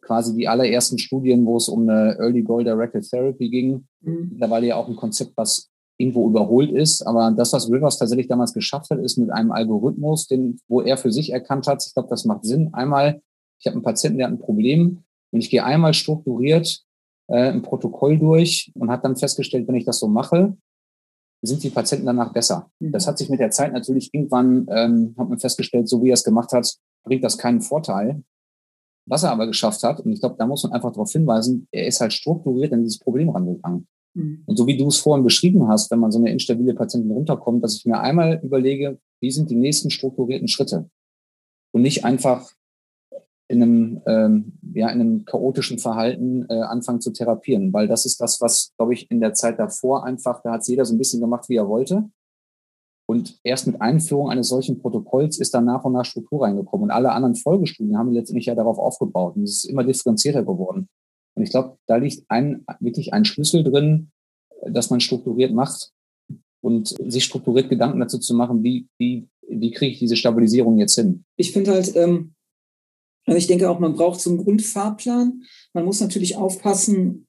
[0.00, 3.86] quasi die allerersten Studien, wo es um eine Early Goal Directed Therapy ging.
[4.00, 4.36] Mhm.
[4.38, 7.02] Da war ja auch ein Konzept, was irgendwo überholt ist.
[7.02, 10.96] Aber das, was Rivers tatsächlich damals geschafft hat, ist mit einem Algorithmus, den, wo er
[10.96, 12.72] für sich erkannt hat, ich glaube, das macht Sinn.
[12.72, 13.20] Einmal,
[13.58, 16.84] ich habe einen Patienten, der hat ein Problem und ich gehe einmal strukturiert
[17.28, 20.56] äh, ein Protokoll durch und hat dann festgestellt, wenn ich das so mache,
[21.42, 22.70] sind die Patienten danach besser.
[22.80, 22.92] Mhm.
[22.92, 26.14] Das hat sich mit der Zeit natürlich irgendwann, ähm, hat man festgestellt, so wie er
[26.14, 28.22] es gemacht hat, bringt das keinen Vorteil.
[29.06, 31.86] Was er aber geschafft hat, und ich glaube, da muss man einfach darauf hinweisen, er
[31.86, 33.86] ist halt strukturiert an dieses Problem rangegangen.
[34.14, 34.42] Mhm.
[34.46, 37.62] Und so wie du es vorhin beschrieben hast, wenn man so eine instabile Patientin runterkommt,
[37.62, 40.88] dass ich mir einmal überlege, wie sind die nächsten strukturierten Schritte?
[41.72, 42.50] Und nicht einfach
[43.48, 48.20] in einem, ähm, ja, in einem chaotischen Verhalten äh, anfangen zu therapieren, weil das ist
[48.20, 51.20] das, was, glaube ich, in der Zeit davor einfach, da hat jeder so ein bisschen
[51.20, 52.10] gemacht, wie er wollte.
[53.10, 56.84] Und erst mit Einführung eines solchen Protokolls ist dann nach und nach Struktur reingekommen.
[56.84, 59.34] Und alle anderen Folgestudien haben letztendlich ja darauf aufgebaut.
[59.34, 60.90] Und es ist immer differenzierter geworden.
[61.38, 64.10] Und ich glaube, da liegt ein, wirklich ein Schlüssel drin,
[64.68, 65.92] dass man strukturiert macht
[66.60, 70.96] und sich strukturiert Gedanken dazu zu machen, wie, wie, wie kriege ich diese Stabilisierung jetzt
[70.96, 71.24] hin?
[71.36, 72.34] Ich finde halt, ähm,
[73.24, 75.44] also ich denke auch, man braucht so einen Grundfahrplan.
[75.74, 77.28] Man muss natürlich aufpassen,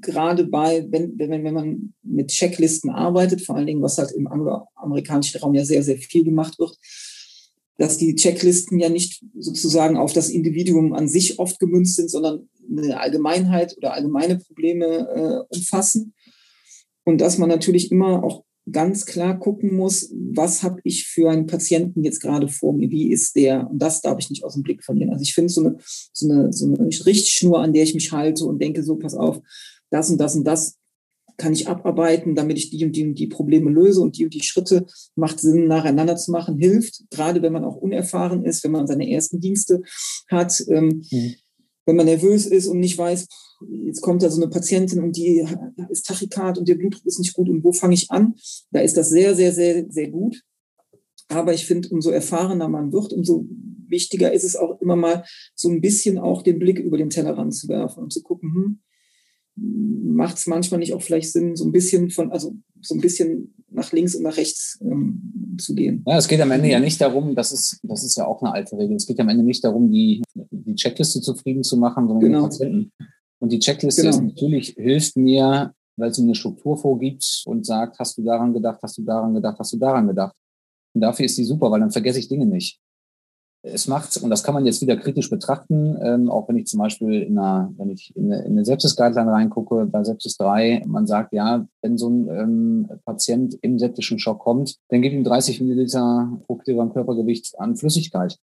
[0.00, 4.28] gerade bei, wenn, wenn, wenn man mit Checklisten arbeitet, vor allen Dingen, was halt im
[4.28, 6.76] angloamerikanischen Raum ja sehr, sehr viel gemacht wird,
[7.78, 12.48] dass die Checklisten ja nicht sozusagen auf das Individuum an sich oft gemünzt sind, sondern
[12.70, 14.84] eine Allgemeinheit oder allgemeine Probleme
[15.50, 16.12] äh, umfassen.
[17.04, 21.46] Und dass man natürlich immer auch ganz klar gucken muss, was habe ich für einen
[21.46, 23.70] Patienten jetzt gerade vor mir, wie ist der?
[23.70, 25.10] Und das darf ich nicht aus dem Blick verlieren.
[25.10, 25.76] Also ich finde so eine,
[26.12, 29.40] so, eine, so eine Richtschnur, an der ich mich halte und denke, so, pass auf,
[29.90, 30.77] das und das und das
[31.38, 34.34] kann ich abarbeiten, damit ich die und die und die Probleme löse und die und
[34.34, 38.72] die Schritte macht Sinn, nacheinander zu machen, hilft, gerade wenn man auch unerfahren ist, wenn
[38.72, 39.80] man seine ersten Dienste
[40.28, 41.34] hat, ähm, mhm.
[41.86, 43.26] wenn man nervös ist und nicht weiß,
[43.86, 45.46] jetzt kommt da so eine Patientin und die
[45.90, 48.34] ist Tachykard und der Blutdruck ist nicht gut und wo fange ich an?
[48.72, 50.42] Da ist das sehr, sehr, sehr, sehr gut.
[51.28, 53.46] Aber ich finde, umso erfahrener man wird, umso
[53.86, 55.24] wichtiger ist es auch immer mal
[55.54, 58.80] so ein bisschen auch den Blick über den Tellerrand zu werfen und zu gucken, hm,
[59.60, 63.54] macht es manchmal nicht auch vielleicht Sinn, so ein bisschen von, also so ein bisschen
[63.70, 66.02] nach links und nach rechts ähm, zu gehen.
[66.06, 68.52] Ja, es geht am Ende ja nicht darum, das ist, das ist ja auch eine
[68.52, 72.20] alte Regel, es geht am Ende nicht darum, die, die Checkliste zufrieden zu machen, sondern
[72.20, 72.40] genau.
[72.42, 72.92] den Patienten.
[73.40, 74.16] Und die Checkliste genau.
[74.16, 78.52] ist natürlich, hilft mir, weil es mir eine Struktur vorgibt und sagt, hast du daran
[78.52, 80.34] gedacht, hast du daran gedacht, hast du daran gedacht.
[80.94, 82.80] Und dafür ist die super, weil dann vergesse ich Dinge nicht.
[83.62, 86.78] Es macht, und das kann man jetzt wieder kritisch betrachten, ähm, auch wenn ich zum
[86.78, 91.06] Beispiel in einer, wenn ich in eine, in eine Sepsis-Guideline reingucke, bei Sepsis 3, man
[91.06, 95.60] sagt, ja, wenn so ein ähm, Patient im septischen Schock kommt, dann gibt ihm 30
[95.60, 98.38] Milliliter pro Kilogramm Körpergewicht an Flüssigkeit.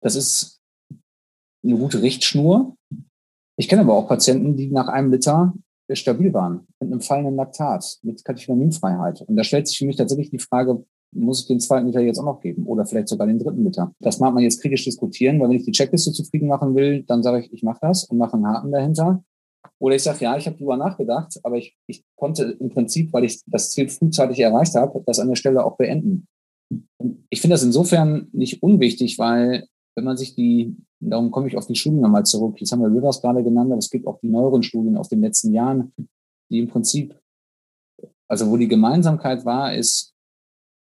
[0.00, 0.60] Das ist
[1.64, 2.76] eine gute Richtschnur,
[3.60, 5.52] ich kenne aber auch Patienten, die nach einem Liter
[5.92, 9.20] stabil waren, mit einem fallenden Laktat, mit Katecholamинfreiheit.
[9.20, 12.18] Und da stellt sich für mich tatsächlich die Frage, muss ich den zweiten Liter jetzt
[12.18, 13.92] auch noch geben oder vielleicht sogar den dritten Liter?
[14.00, 17.22] Das mag man jetzt kritisch diskutieren, weil wenn ich die Checkliste zufrieden machen will, dann
[17.22, 19.24] sage ich, ich mache das und mache einen Haken dahinter.
[19.78, 23.24] Oder ich sage, ja, ich habe darüber nachgedacht, aber ich, ich konnte im Prinzip, weil
[23.24, 26.26] ich das Ziel frühzeitig erreicht habe, das an der Stelle auch beenden.
[27.30, 31.66] Ich finde das insofern nicht unwichtig, weil wenn man sich die, darum komme ich auf
[31.66, 34.28] die Studien nochmal zurück, jetzt haben wir Rivers gerade genannt, aber es gibt auch die
[34.28, 35.92] neueren Studien aus den letzten Jahren,
[36.50, 37.18] die im Prinzip,
[38.28, 40.09] also wo die Gemeinsamkeit war, ist,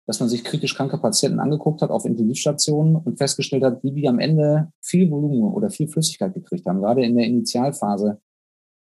[0.07, 4.09] dass man sich kritisch kranke Patienten angeguckt hat auf Intensivstationen und festgestellt hat, wie die
[4.09, 8.21] am Ende viel Volumen oder viel Flüssigkeit gekriegt haben, gerade in der Initialphase.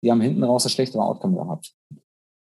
[0.04, 1.74] Die haben hinten raus das schlechtere Outcome gehabt.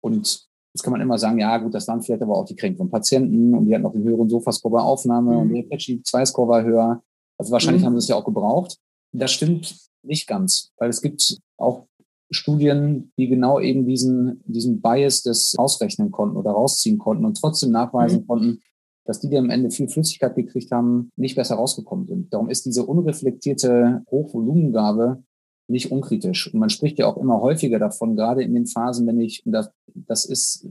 [0.01, 2.87] Und Jetzt kann man immer sagen, ja gut, das waren vielleicht aber auch die Kränkung
[2.87, 5.37] von Patienten und die hatten auch den höheren Sofascore bei Aufnahme mhm.
[5.39, 7.03] und der Apache 2-Score war höher.
[7.37, 7.87] Also wahrscheinlich mhm.
[7.87, 8.79] haben sie es ja auch gebraucht.
[9.11, 11.85] Das stimmt nicht ganz, weil es gibt auch
[12.33, 17.71] Studien, die genau eben diesen, diesen Bias des ausrechnen konnten oder rausziehen konnten und trotzdem
[17.71, 18.27] nachweisen mhm.
[18.27, 18.59] konnten,
[19.05, 22.33] dass die, die am Ende viel Flüssigkeit gekriegt haben, nicht besser rausgekommen sind.
[22.33, 25.23] Darum ist diese unreflektierte Hochvolumengabe
[25.67, 26.53] nicht unkritisch.
[26.53, 29.51] Und man spricht ja auch immer häufiger davon, gerade in den Phasen, wenn ich, und
[29.53, 30.67] das, das ist,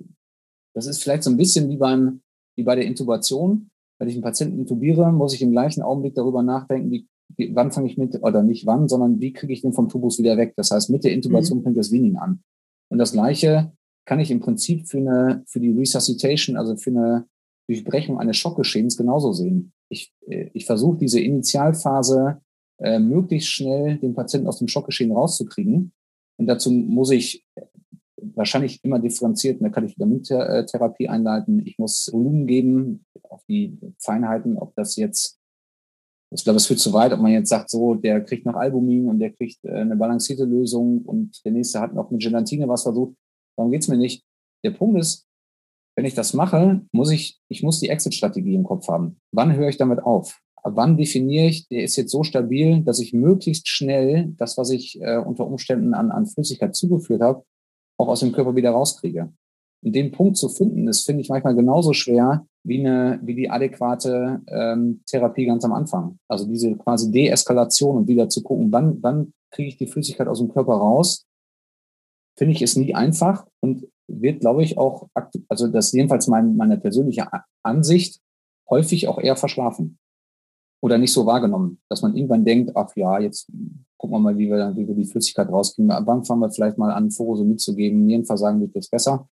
[0.74, 2.22] das ist vielleicht so ein bisschen wie beim,
[2.56, 3.70] wie bei der Intubation.
[3.98, 7.06] Wenn ich einen Patienten intubiere, muss ich im gleichen Augenblick darüber nachdenken, wie
[7.52, 10.36] wann fange ich mit, oder nicht wann, sondern wie kriege ich den vom Tubus wieder
[10.36, 10.54] weg.
[10.56, 11.64] Das heißt, mit der Intubation mhm.
[11.64, 12.42] fängt das Weaning an.
[12.90, 13.72] Und das Gleiche
[14.04, 17.26] kann ich im Prinzip für eine, für die Resuscitation, also für eine
[17.68, 19.72] Durchbrechung eines Schockgeschehens genauso sehen.
[19.88, 22.40] Ich, äh, ich versuche diese Initialphase
[22.78, 25.92] äh, möglichst schnell den Patienten aus dem Schockgeschehen rauszukriegen.
[26.38, 27.46] Und dazu muss ich
[28.34, 31.64] wahrscheinlich immer differenziert eine Katecholamintherapie einleiten.
[31.66, 35.38] Ich muss Volumen geben auf die Feinheiten, ob das jetzt,
[36.34, 39.08] ich glaube, es führt zu weit, ob man jetzt sagt, so, der kriegt noch Albumin
[39.08, 42.82] und der kriegt äh, eine balancierte Lösung und der nächste hat noch mit Gelatine was
[42.82, 43.14] versucht.
[43.56, 44.24] Darum geht's mir nicht.
[44.64, 45.26] Der Punkt ist,
[45.96, 49.20] wenn ich das mache, muss ich, ich muss die Exit-Strategie im Kopf haben.
[49.32, 50.40] Wann höre ich damit auf?
[50.64, 55.00] wann definiere ich, der ist jetzt so stabil, dass ich möglichst schnell das, was ich
[55.00, 57.44] äh, unter Umständen an, an Flüssigkeit zugeführt habe,
[57.98, 59.32] auch aus dem Körper wieder rauskriege.
[59.84, 63.50] Und den Punkt zu finden, ist, finde ich manchmal genauso schwer wie, eine, wie die
[63.50, 66.18] adäquate ähm, Therapie ganz am Anfang.
[66.28, 70.38] Also diese quasi Deeskalation und wieder zu gucken, wann, wann kriege ich die Flüssigkeit aus
[70.38, 71.26] dem Körper raus,
[72.36, 75.08] finde ich, ist nie einfach und wird, glaube ich, auch,
[75.48, 77.28] also das ist jedenfalls mein, meine persönliche
[77.62, 78.20] Ansicht,
[78.68, 79.98] häufig auch eher verschlafen
[80.82, 83.50] oder nicht so wahrgenommen, dass man irgendwann denkt, ach ja, jetzt
[83.96, 85.90] gucken wir mal, wie wir, wie wir die Flüssigkeit rauskriegen.
[85.90, 88.04] Wann fangen wir vielleicht mal an, Furose mitzugeben?
[88.04, 89.28] Nierenversagen wird jetzt besser.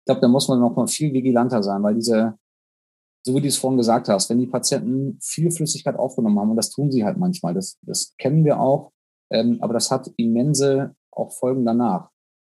[0.00, 2.38] Ich glaube, da muss man noch mal viel vigilanter sein, weil diese,
[3.26, 6.56] so wie du es vorhin gesagt hast, wenn die Patienten viel Flüssigkeit aufgenommen haben, und
[6.56, 8.92] das tun sie halt manchmal, das, das kennen wir auch,
[9.30, 12.10] ähm, aber das hat immense auch Folgen danach.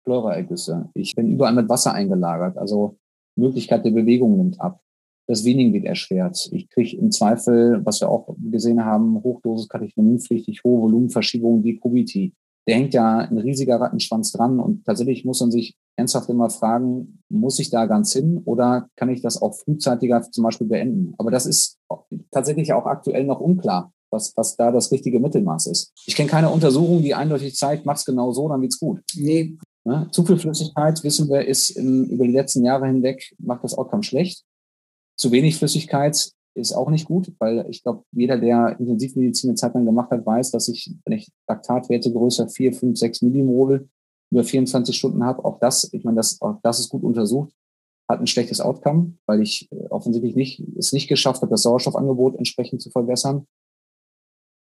[0.05, 0.89] Pleuraergüsse.
[0.93, 2.97] Ich bin überall mit Wasser eingelagert, also
[3.35, 4.81] Möglichkeit der Bewegung nimmt ab
[5.27, 6.49] das Weaning wird erschwert.
[6.53, 12.33] Ich kriege im Zweifel, was wir auch gesehen haben, Hochdosis Katecholaminienpflichtig, hohe Volumenverschiebungen, Dekubiti.
[12.67, 17.23] Der hängt ja ein riesiger Rattenschwanz dran und tatsächlich muss man sich ernsthaft immer fragen,
[17.29, 21.15] muss ich da ganz hin oder kann ich das auch frühzeitiger zum Beispiel beenden?
[21.17, 21.79] Aber das ist
[22.31, 25.93] tatsächlich auch aktuell noch unklar, was, was da das richtige Mittelmaß ist.
[26.05, 29.01] Ich kenne keine Untersuchung, die eindeutig zeigt, mach's genau so, dann wird's gut.
[29.15, 29.57] Nee.
[29.85, 30.07] Ne?
[30.11, 34.03] Zu viel Flüssigkeit, wissen wir, ist in, über die letzten Jahre hinweg, macht das Outcome
[34.03, 34.43] schlecht.
[35.15, 39.73] Zu wenig Flüssigkeit ist auch nicht gut, weil ich glaube, jeder, der Intensivmedizin eine Zeit
[39.73, 43.87] lang gemacht hat, weiß, dass ich, wenn ich Laktatwerte größer 4, 5, 6 Millimol
[44.31, 47.53] über 24 Stunden habe, auch das, ich meine, das, auch das ist gut untersucht,
[48.09, 52.35] hat ein schlechtes Outcome, weil ich äh, offensichtlich nicht, es nicht geschafft habe, das Sauerstoffangebot
[52.35, 53.47] entsprechend zu verbessern.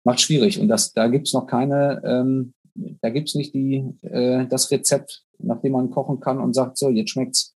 [0.05, 0.59] Macht schwierig.
[0.59, 2.53] Und das, da gibt's noch keine, ähm,
[3.01, 6.89] da gibt's nicht die, äh, das Rezept, nach dem man kochen kann und sagt, so,
[6.89, 7.55] jetzt schmeckt's.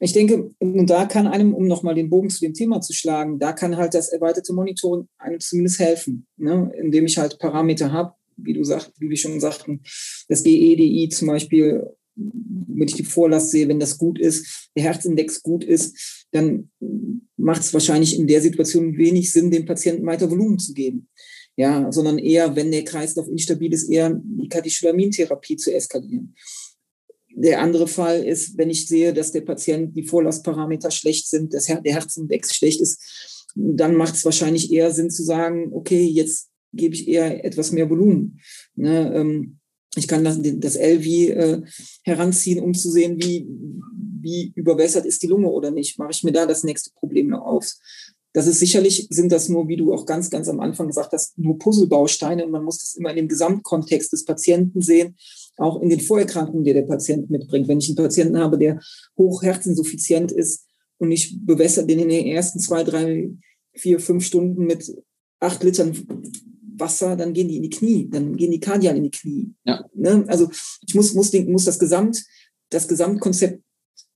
[0.00, 3.38] Ich denke, und da kann einem, um nochmal den Bogen zu dem Thema zu schlagen,
[3.38, 6.72] da kann halt das erweiterte Monitoring einem zumindest helfen, ne?
[6.78, 9.82] indem ich halt Parameter habe, wie du sagst, wie wir schon sagten,
[10.28, 15.42] das GEDI zum Beispiel, wenn ich die Vorlast sehe, wenn das gut ist, der Herzindex
[15.42, 16.70] gut ist, dann
[17.36, 21.08] macht es wahrscheinlich in der Situation wenig Sinn, dem Patienten weiter Volumen zu geben.
[21.54, 26.34] Ja, sondern eher, wenn der Kreislauf instabil ist, eher die Katecholamintherapie zu eskalieren.
[27.34, 31.66] Der andere Fall ist, wenn ich sehe, dass der Patient die Vorlastparameter schlecht sind, dass
[31.66, 33.00] der Herzindex schlecht ist,
[33.54, 37.90] dann macht es wahrscheinlich eher Sinn zu sagen, okay, jetzt gebe ich eher etwas mehr
[37.90, 38.40] Volumen.
[38.74, 39.58] Ne, ähm,
[39.94, 41.62] ich kann das, das LV äh,
[42.02, 43.46] heranziehen, um zu sehen, wie,
[44.20, 45.98] wie überwässert ist die Lunge oder nicht.
[45.98, 47.70] Mache ich mir da das nächste Problem noch auf?
[48.32, 51.38] Das ist sicherlich, sind das nur, wie du auch ganz, ganz am Anfang gesagt hast,
[51.38, 55.16] nur Puzzlebausteine und man muss das immer in dem Gesamtkontext des Patienten sehen
[55.58, 57.68] auch in den Vorerkrankungen, die der Patient mitbringt.
[57.68, 58.80] Wenn ich einen Patienten habe, der
[59.18, 60.66] hochherzinsuffizient ist
[60.98, 63.30] und ich bewässere den in den ersten zwei, drei,
[63.74, 64.92] vier, fünf Stunden mit
[65.40, 65.96] acht Litern
[66.78, 69.54] Wasser, dann gehen die in die Knie, dann gehen die Kardial in die Knie.
[69.64, 69.84] Ja.
[69.94, 70.24] Ne?
[70.28, 70.50] Also
[70.86, 72.24] ich muss, muss, muss das, Gesamt,
[72.70, 73.62] das Gesamtkonzept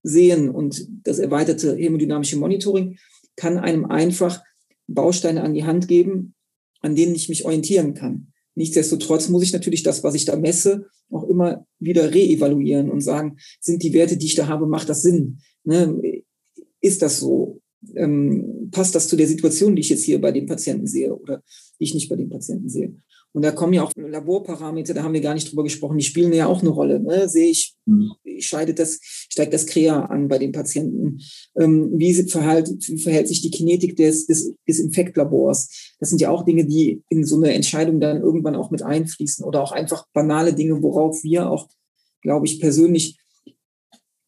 [0.03, 2.97] sehen und das erweiterte hemodynamische Monitoring
[3.35, 4.41] kann einem einfach
[4.87, 6.33] Bausteine an die Hand geben,
[6.81, 8.33] an denen ich mich orientieren kann.
[8.55, 13.37] Nichtsdestotrotz muss ich natürlich das, was ich da messe, auch immer wieder reevaluieren und sagen,
[13.59, 15.39] sind die Werte, die ich da habe, macht das Sinn?
[15.63, 16.23] Ne?
[16.81, 17.61] Ist das so?
[17.95, 21.43] Ähm, passt das zu der Situation, die ich jetzt hier bei dem Patienten sehe oder
[21.79, 22.95] die ich nicht bei dem Patienten sehe?
[23.37, 26.33] Und da kommen ja auch Laborparameter, da haben wir gar nicht drüber gesprochen, die spielen
[26.33, 26.99] ja auch eine Rolle.
[26.99, 27.29] Ne?
[27.29, 28.13] Sehe ich, mhm.
[28.39, 31.19] scheidet das, steigt das Krea an bei den Patienten?
[31.55, 35.93] Ähm, wie, verhält, wie verhält sich die Kinetik des, des, des Infektlabors?
[35.99, 39.45] Das sind ja auch Dinge, die in so eine Entscheidung dann irgendwann auch mit einfließen
[39.45, 41.69] oder auch einfach banale Dinge, worauf wir auch,
[42.23, 43.19] glaube ich, persönlich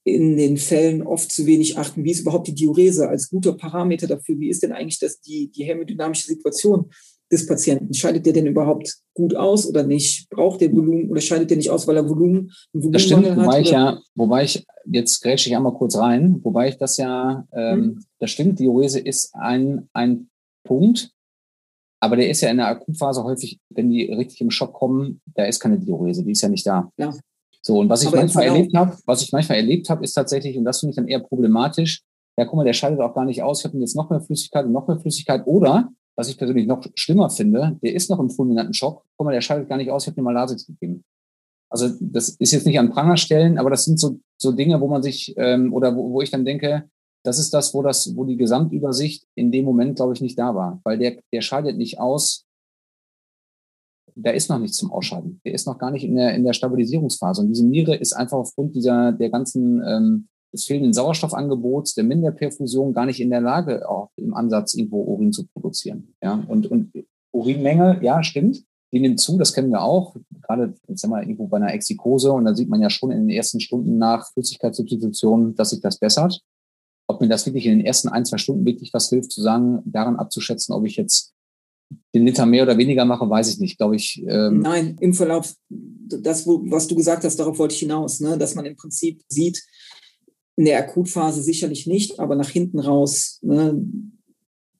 [0.03, 2.03] in den Fällen oft zu wenig achten.
[2.03, 4.39] Wie ist überhaupt die Diurese als guter Parameter dafür?
[4.39, 6.91] Wie ist denn eigentlich das, die, die hämodynamische Situation?
[7.31, 7.93] Des Patienten.
[7.93, 10.29] Scheidet der denn überhaupt gut aus oder nicht?
[10.29, 13.57] Braucht der Volumen oder scheidet der nicht aus, weil er Volumen, Volumen das stimmt, wobei
[13.57, 13.61] hat?
[13.61, 17.77] Ich ja, wobei ich, jetzt grätsche ich einmal kurz rein, wobei ich das ja, ähm,
[17.77, 18.05] hm.
[18.19, 20.29] das stimmt, Diurese ist ein, ein
[20.63, 21.11] Punkt,
[22.01, 25.45] aber der ist ja in der Akutphase häufig, wenn die richtig im Schock kommen, da
[25.45, 26.91] ist keine Diurese, die ist ja nicht da.
[26.97, 27.13] Ja.
[27.61, 30.57] So, und was ich aber manchmal erlebt habe, was ich manchmal erlebt habe, ist tatsächlich,
[30.57, 32.03] und das finde ich dann eher problematisch,
[32.37, 34.65] ja, guck mal, der scheidet auch gar nicht aus, ich habe jetzt noch mehr Flüssigkeit
[34.65, 35.89] und noch mehr Flüssigkeit, oder
[36.19, 39.05] was ich persönlich noch schlimmer finde, der ist noch im fulminanten Schock.
[39.15, 41.05] Guck mal, der schaltet gar nicht aus, ich habe ihm mal Lasix gegeben.
[41.71, 45.01] Also das ist jetzt nicht an Prangerstellen, aber das sind so, so Dinge, wo man
[45.01, 46.89] sich, ähm, oder wo, wo ich dann denke,
[47.23, 50.53] das ist das, wo das, wo die Gesamtübersicht in dem Moment, glaube ich, nicht da
[50.53, 50.82] war.
[50.84, 52.45] Weil der, der schaltet nicht aus,
[54.13, 55.39] da ist noch nichts zum Ausschalten.
[55.45, 57.43] Der ist noch gar nicht in der, in der Stabilisierungsphase.
[57.43, 62.93] Und diese Niere ist einfach aufgrund dieser, der ganzen ähm, des fehlenden Sauerstoffangebots, der Minderperfusion
[62.93, 66.13] gar nicht in der Lage, auch im Ansatz irgendwo Urin zu produzieren.
[66.21, 66.91] Ja, und, und
[67.31, 68.63] Urinmenge, ja, stimmt.
[68.91, 70.15] Die nimmt zu, das kennen wir auch.
[70.41, 73.27] Gerade, jetzt haben wir irgendwo bei einer Exikose und da sieht man ja schon in
[73.27, 76.41] den ersten Stunden nach Flüssigkeitssubstitution, dass sich das bessert.
[77.07, 79.81] Ob mir das wirklich in den ersten ein, zwei Stunden wirklich was hilft, zu sagen,
[79.85, 81.33] daran abzuschätzen, ob ich jetzt
[82.13, 84.23] den Liter mehr oder weniger mache, weiß ich nicht, glaube ich.
[84.27, 88.38] Ähm Nein, im Verlauf, das, was du gesagt hast, darauf wollte ich hinaus, ne?
[88.38, 89.62] dass man im Prinzip sieht,
[90.59, 93.81] in der Akutphase sicherlich nicht, aber nach hinten raus, ne,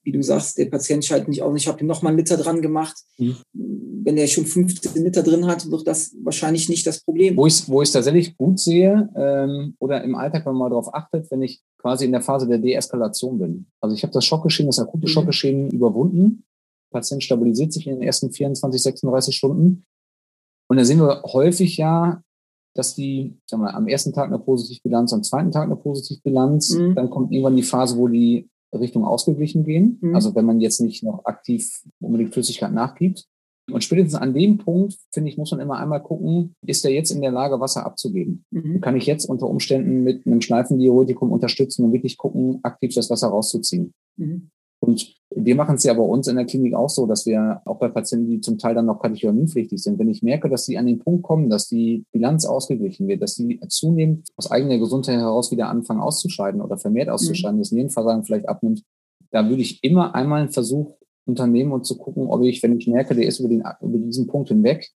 [0.02, 1.58] wie du sagst, der Patient schaltet nicht aus.
[1.58, 2.98] Ich habe ihm nochmal einen Liter dran gemacht.
[3.16, 3.36] Mhm.
[3.54, 7.34] Wenn er schon 15 Liter drin hat, wird das wahrscheinlich nicht das Problem.
[7.34, 11.30] Wo ich es tatsächlich gut sehe ähm, oder im Alltag, wenn man mal darauf achtet,
[11.30, 13.66] wenn ich quasi in der Phase der Deeskalation bin.
[13.80, 15.10] Also ich habe das Schockgeschehen, das akute mhm.
[15.10, 16.44] Schockgeschehen überwunden.
[16.92, 19.86] Der Patient stabilisiert sich in den ersten 24, 36 Stunden.
[20.68, 22.22] Und da sehen wir häufig ja,
[22.80, 26.94] dass die, sagen wir, am ersten Tag eine Positivbilanz, am zweiten Tag eine Positivbilanz, mhm.
[26.94, 29.98] dann kommt irgendwann die Phase, wo die Richtung ausgeglichen gehen.
[30.00, 30.14] Mhm.
[30.14, 33.26] Also wenn man jetzt nicht noch aktiv unbedingt Flüssigkeit nachgibt.
[33.70, 37.10] Und spätestens an dem Punkt, finde ich, muss man immer einmal gucken, ist er jetzt
[37.10, 38.44] in der Lage, Wasser abzugeben?
[38.50, 38.80] Mhm.
[38.80, 43.28] Kann ich jetzt unter Umständen mit einem Schleifendiuretikum unterstützen und wirklich gucken, aktiv das Wasser
[43.28, 43.92] rauszuziehen?
[44.16, 44.48] Mhm.
[44.80, 47.78] Und wir machen es ja bei uns in der Klinik auch so, dass wir auch
[47.78, 50.86] bei Patienten, die zum Teil dann noch katecholaminpflichtig sind, wenn ich merke, dass sie an
[50.86, 55.52] den Punkt kommen, dass die Bilanz ausgeglichen wird, dass sie zunehmend aus eigener Gesundheit heraus
[55.52, 57.14] wieder anfangen auszuscheiden oder vermehrt mhm.
[57.14, 57.62] auszuscheiden, mhm.
[57.62, 58.82] das Nierenversagen vielleicht abnimmt,
[59.30, 62.88] da würde ich immer einmal einen Versuch unternehmen und zu gucken, ob ich, wenn ich
[62.88, 64.90] merke, der ist über, den, über diesen Punkt hinweg,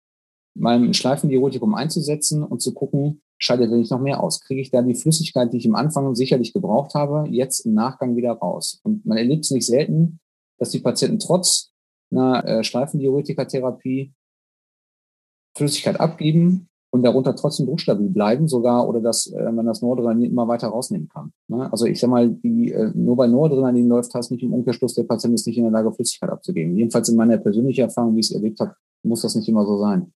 [0.54, 4.42] mal ein Schleifendiuretikum einzusetzen und zu gucken, scheidet er nicht noch mehr aus?
[4.42, 8.16] Kriege ich da die Flüssigkeit, die ich im Anfang sicherlich gebraucht habe, jetzt im Nachgang
[8.16, 8.80] wieder raus?
[8.84, 10.20] Und man erlebt es nicht selten,
[10.60, 11.72] dass die Patienten trotz
[12.12, 12.64] einer äh,
[15.56, 20.48] Flüssigkeit abgeben und darunter trotzdem druckstabil bleiben, sogar oder dass äh, man das Noradrenalin immer
[20.48, 21.32] weiter rausnehmen kann.
[21.48, 21.72] Ne?
[21.72, 25.04] Also ich sag mal, die, äh, nur bei Noradrenalin läuft das nicht im Umkehrschluss, der
[25.04, 26.78] Patient ist nicht in der Lage, Flüssigkeit abzugeben.
[26.78, 29.78] Jedenfalls in meiner persönlichen Erfahrung, wie ich es erlebt habe, muss das nicht immer so
[29.78, 30.14] sein.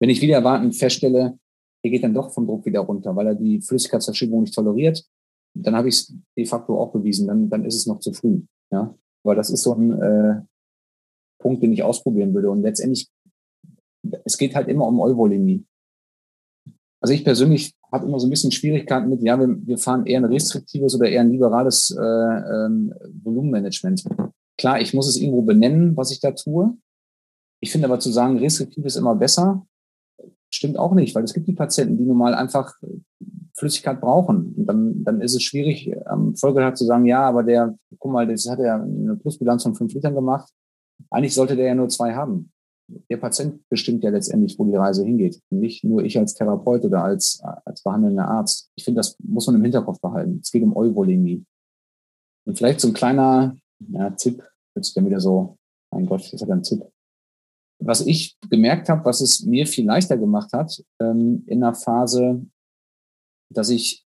[0.00, 1.38] Wenn ich wieder erwartend feststelle,
[1.82, 5.04] er geht dann doch vom Druck wieder runter, weil er die Flüssigkeitsverschiebung nicht toleriert,
[5.54, 8.42] dann habe ich es de facto auch bewiesen, dann, dann ist es noch zu früh.
[8.70, 8.94] Ja?
[9.24, 10.42] Aber das ist so ein äh,
[11.38, 12.50] Punkt, den ich ausprobieren würde.
[12.50, 13.08] Und letztendlich,
[14.24, 15.64] es geht halt immer um Euvolemie.
[17.00, 20.20] Also ich persönlich habe immer so ein bisschen Schwierigkeiten mit, ja, wir, wir fahren eher
[20.20, 24.04] ein restriktives oder eher ein liberales äh, ähm, Volumenmanagement.
[24.58, 26.76] Klar, ich muss es irgendwo benennen, was ich da tue.
[27.60, 29.66] Ich finde aber zu sagen, restriktiv ist immer besser,
[30.50, 32.74] stimmt auch nicht, weil es gibt die Patienten, die nun mal einfach
[33.56, 34.54] Flüssigkeit brauchen.
[34.56, 38.26] Und dann, dann ist es schwierig, am Folgetag zu sagen, ja, aber der, guck mal,
[38.26, 40.50] das hat ja eine Plusbilanz von fünf Litern gemacht.
[41.10, 42.50] Eigentlich sollte der ja nur zwei haben
[42.88, 45.40] der Patient bestimmt ja letztendlich, wo die Reise hingeht.
[45.50, 48.70] Nicht nur ich als Therapeut oder als, als behandelnder Arzt.
[48.76, 50.40] Ich finde, das muss man im Hinterkopf behalten.
[50.42, 51.44] Es geht um Euvolemie.
[52.46, 53.56] Und vielleicht so ein kleiner
[53.88, 54.42] ja, Tipp,
[54.76, 55.56] jetzt dann wieder so,
[55.90, 56.84] mein Gott, das hat ein Tipp.
[57.78, 62.46] Was ich gemerkt habe, was es mir viel leichter gemacht hat, ähm, in einer Phase,
[63.52, 64.04] dass ich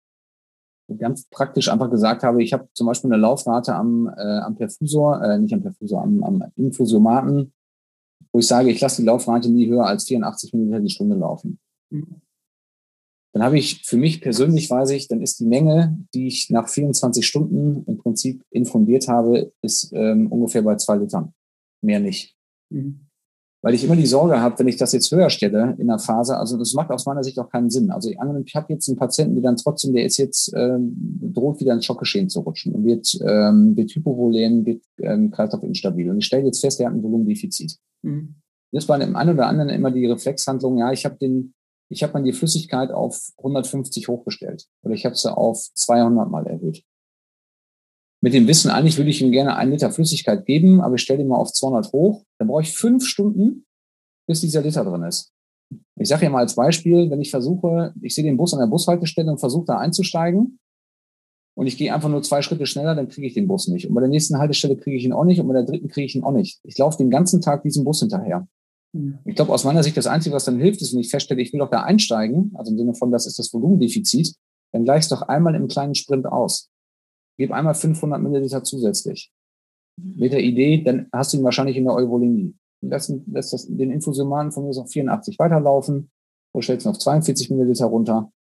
[0.99, 5.23] ganz praktisch einfach gesagt habe, ich habe zum Beispiel eine Laufrate am, äh, am Perfusor,
[5.23, 7.53] äh, nicht am Perfusor, am, am Infusiomaten
[8.33, 11.59] wo ich sage, ich lasse die Laufrate nie höher als 84 Minuten die Stunde laufen.
[11.91, 12.21] Mhm.
[13.33, 16.69] Dann habe ich für mich persönlich weiß ich, dann ist die Menge, die ich nach
[16.69, 21.33] 24 Stunden im Prinzip infundiert habe, ist ähm, ungefähr bei zwei Litern.
[21.81, 22.37] Mehr nicht.
[22.71, 23.07] Mhm.
[23.63, 26.39] Weil ich immer die Sorge habe, wenn ich das jetzt höher stelle in der Phase,
[26.39, 27.91] also das macht aus meiner Sicht auch keinen Sinn.
[27.91, 31.61] Also ich, ich habe jetzt einen Patienten, der dann trotzdem, der ist jetzt ähm, droht
[31.61, 36.11] wieder ins Schockgeschehen zu rutschen und wird, ähm, wird hypovolem, wird ähm, kreislaufinstabil.
[36.11, 37.77] Und ich stelle jetzt fest, er hat ein Volumendefizit.
[38.03, 38.37] Mhm.
[38.73, 41.55] Das war dem einen oder anderen immer die Reflexhandlung, ja, ich habe den,
[41.91, 46.47] ich habe mal die Flüssigkeit auf 150 hochgestellt oder ich habe sie auf 200 mal
[46.47, 46.85] erhöht.
[48.23, 51.23] Mit dem Wissen, eigentlich würde ich ihm gerne einen Liter Flüssigkeit geben, aber ich stelle
[51.23, 53.65] ihn mal auf 200 hoch, dann brauche ich fünf Stunden,
[54.27, 55.33] bis dieser Liter drin ist.
[55.99, 58.67] Ich sage ja mal als Beispiel, wenn ich versuche, ich sehe den Bus an der
[58.67, 60.59] Bushaltestelle und versuche da einzusteigen,
[61.61, 63.87] und ich gehe einfach nur zwei Schritte schneller, dann kriege ich den Bus nicht.
[63.87, 66.07] Und bei der nächsten Haltestelle kriege ich ihn auch nicht und bei der dritten kriege
[66.07, 66.59] ich ihn auch nicht.
[66.63, 68.49] Ich laufe den ganzen Tag diesem Bus hinterher.
[68.95, 69.19] Mhm.
[69.27, 71.53] Ich glaube, aus meiner Sicht, das Einzige, was dann hilft, ist, wenn ich feststelle, ich
[71.53, 74.37] will doch da einsteigen, also im Sinne von, das ist das Volumendefizit,
[74.73, 76.70] dann gleich doch einmal im kleinen Sprint aus.
[77.39, 79.33] Gib einmal 500 Milliliter zusätzlich.
[79.97, 82.55] Mit der Idee, dann hast du ihn wahrscheinlich in der Euvolemie.
[82.83, 86.11] Lass, lässt das, den Infusiomaten von mir so auf 84 weiterlaufen,
[86.53, 88.33] oder stellst ihn auf 42 Milliliter runter.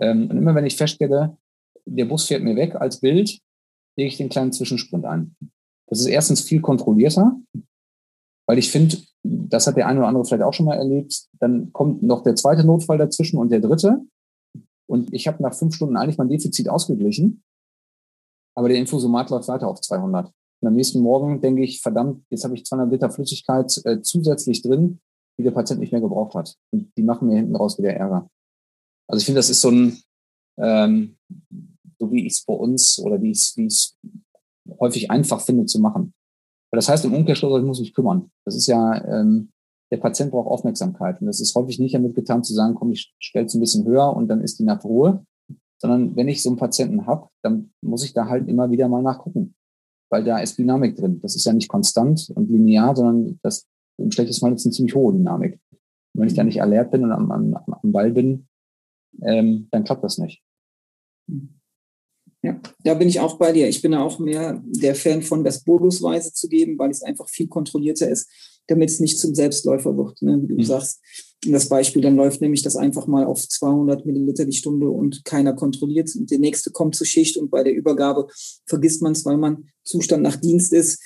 [0.00, 1.36] Ähm, und immer wenn ich feststelle,
[1.86, 3.40] der Bus fährt mir weg als Bild,
[3.96, 5.34] lege ich den kleinen Zwischensprint ein.
[5.88, 7.36] Das ist erstens viel kontrollierter,
[8.46, 11.72] weil ich finde, das hat der eine oder andere vielleicht auch schon mal erlebt, dann
[11.72, 14.02] kommt noch der zweite Notfall dazwischen und der dritte.
[14.86, 17.42] Und ich habe nach fünf Stunden eigentlich mein Defizit ausgeglichen,
[18.58, 20.32] aber der Infusomat läuft weiter auf 200.
[20.60, 24.62] Und am nächsten Morgen denke ich, verdammt, jetzt habe ich 200 Liter Flüssigkeit äh, zusätzlich
[24.62, 24.98] drin,
[25.38, 26.56] die der Patient nicht mehr gebraucht hat.
[26.72, 28.28] Und die machen mir hinten raus wieder Ärger.
[29.06, 30.02] Also ich finde, das ist so ein,
[30.58, 31.16] ähm,
[32.00, 33.96] so wie ich es bei uns oder wie ich es
[34.80, 36.12] häufig einfach finde zu machen.
[36.72, 38.28] Weil das heißt im Umkehrschluss, ich muss mich kümmern.
[38.44, 39.52] Das ist ja, ähm,
[39.92, 41.20] der Patient braucht Aufmerksamkeit.
[41.20, 43.86] Und das ist häufig nicht damit getan zu sagen, komm, ich stelle es ein bisschen
[43.86, 45.24] höher und dann ist die nach Ruhe.
[45.80, 49.02] Sondern wenn ich so einen Patienten habe, dann muss ich da halt immer wieder mal
[49.02, 49.54] nachgucken.
[50.10, 51.20] Weil da ist Dynamik drin.
[51.20, 53.66] Das ist ja nicht konstant und linear, sondern das
[53.98, 55.60] im schlechtesten Fall ist eine ziemlich hohe Dynamik.
[56.14, 58.48] Und wenn ich da nicht alert bin und am, am, am Ball bin,
[59.22, 60.42] ähm, dann klappt das nicht.
[62.42, 63.68] Ja, da bin ich auch bei dir.
[63.68, 67.48] Ich bin auch mehr der Fan von, das bodusweise zu geben, weil es einfach viel
[67.48, 68.30] kontrollierter ist,
[68.68, 70.62] damit es nicht zum Selbstläufer wird, ne, wie du mhm.
[70.62, 71.00] sagst.
[71.46, 75.52] Das Beispiel, dann läuft nämlich das einfach mal auf 200 Milliliter die Stunde und keiner
[75.52, 78.26] kontrolliert und der nächste kommt zur Schicht und bei der Übergabe
[78.66, 81.00] vergisst man es, weil man Zustand nach Dienst ist.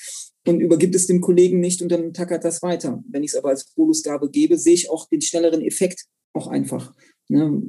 [0.47, 3.03] und übergibt es dem Kollegen nicht und dann tackert das weiter.
[3.09, 6.95] Wenn ich es aber als Bolusgabe gebe, sehe ich auch den schnelleren Effekt auch einfach.
[7.29, 7.63] Ne?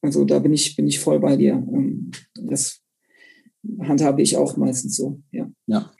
[0.00, 1.62] Also da bin ich, bin ich voll bei dir.
[2.34, 2.80] Das
[3.80, 5.50] handhabe ich auch meistens so, ja.
[5.66, 5.92] Ja.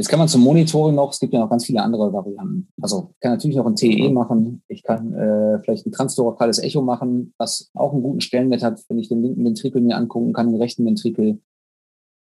[0.00, 2.72] Jetzt kann man zum Monitoring noch, es gibt ja noch ganz viele andere Varianten.
[2.80, 6.80] Also ich kann natürlich noch ein TE machen, ich kann äh, vielleicht ein transthoracales Echo
[6.80, 10.52] machen, was auch einen guten Stellenwert hat, wenn ich den linken Ventrikel mir angucken kann,
[10.52, 11.42] den rechten Ventrikel.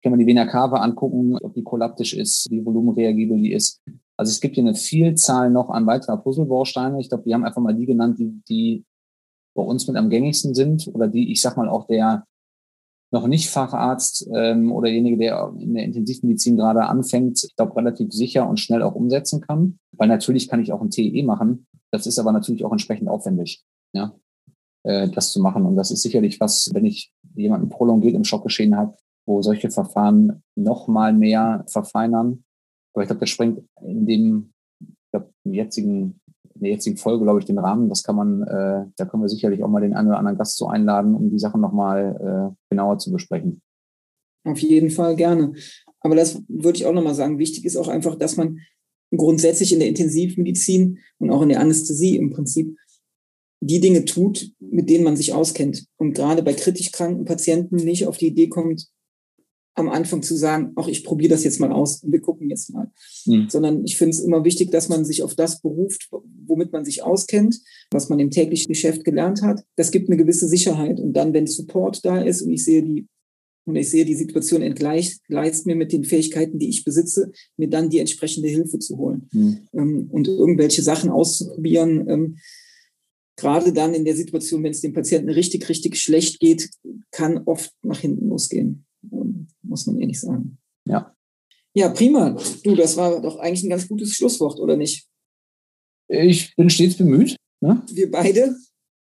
[0.01, 3.83] Kann man die Vena cava angucken, ob die kollaptisch ist, wie volumenreagibel die ist.
[4.17, 6.99] Also es gibt hier eine Vielzahl noch an weiterer Puzzlebausteine.
[6.99, 8.83] Ich glaube, wir haben einfach mal die genannt, die, die
[9.53, 12.25] bei uns mit am gängigsten sind oder die, ich sag mal, auch der
[13.11, 18.11] noch nicht Facharzt ähm, oder derjenige, der in der Intensivmedizin gerade anfängt, ich glaube, relativ
[18.11, 19.79] sicher und schnell auch umsetzen kann.
[19.97, 21.65] Weil natürlich kann ich auch ein TE machen.
[21.91, 24.15] Das ist aber natürlich auch entsprechend aufwendig, ja,
[24.83, 25.65] äh, das zu machen.
[25.65, 28.95] Und das ist sicherlich was, wenn ich jemanden prolongiert im Schockgeschehen habe,
[29.25, 32.43] wo solche Verfahren noch mal mehr verfeinern.
[32.93, 36.18] Aber ich glaube, das sprengt in dem, ich glaube, im jetzigen
[36.59, 37.89] in der jetzigen Folge, glaube ich, den Rahmen.
[37.89, 40.57] Das kann man, äh, da können wir sicherlich auch mal den einen oder anderen Gast
[40.57, 43.61] zu einladen, um die Sachen nochmal äh, genauer zu besprechen.
[44.43, 45.53] Auf jeden Fall gerne.
[46.01, 47.39] Aber das würde ich auch nochmal sagen.
[47.39, 48.59] Wichtig ist auch einfach, dass man
[49.15, 52.77] grundsätzlich in der Intensivmedizin und auch in der Anästhesie im Prinzip
[53.61, 55.85] die Dinge tut, mit denen man sich auskennt.
[55.97, 58.87] Und gerade bei kritisch kranken Patienten nicht auf die Idee kommt,
[59.79, 62.71] am Anfang zu sagen, ach, ich probiere das jetzt mal aus und wir gucken jetzt
[62.71, 62.91] mal.
[63.25, 63.47] Mhm.
[63.49, 66.09] Sondern ich finde es immer wichtig, dass man sich auf das beruft,
[66.45, 67.59] womit man sich auskennt,
[67.91, 69.63] was man im täglichen Geschäft gelernt hat.
[69.75, 70.99] Das gibt eine gewisse Sicherheit.
[70.99, 73.07] Und dann, wenn Support da ist und ich sehe die
[73.65, 77.89] und ich sehe, die Situation entgleicht mir mit den Fähigkeiten, die ich besitze, mir dann
[77.89, 80.07] die entsprechende Hilfe zu holen mhm.
[80.09, 82.09] und irgendwelche Sachen auszuprobieren.
[82.09, 82.37] Ähm,
[83.37, 86.69] gerade dann in der Situation, wenn es dem Patienten richtig, richtig schlecht geht,
[87.11, 88.85] kann oft nach hinten losgehen
[89.61, 90.57] muss man ehrlich sagen.
[90.85, 91.13] Ja.
[91.73, 92.35] Ja, prima.
[92.63, 95.07] Du, das war doch eigentlich ein ganz gutes Schlusswort, oder nicht?
[96.07, 97.35] Ich bin stets bemüht.
[97.61, 97.81] Ne?
[97.91, 98.55] Wir beide.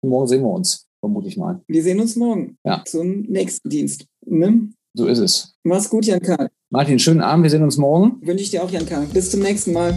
[0.02, 1.62] Morgen sehen wir uns, vermute ich mal.
[1.66, 2.82] Wir sehen uns morgen ja.
[2.84, 4.06] zum nächsten Dienst.
[4.26, 4.70] Ne?
[4.94, 5.54] So ist es.
[5.62, 6.50] Mach's gut, Jan Karl.
[6.70, 7.44] Martin, schönen Abend.
[7.44, 8.20] Wir sehen uns morgen.
[8.26, 9.06] Wünsche ich dir auch, Jan Karl.
[9.06, 9.94] Bis zum nächsten Mal.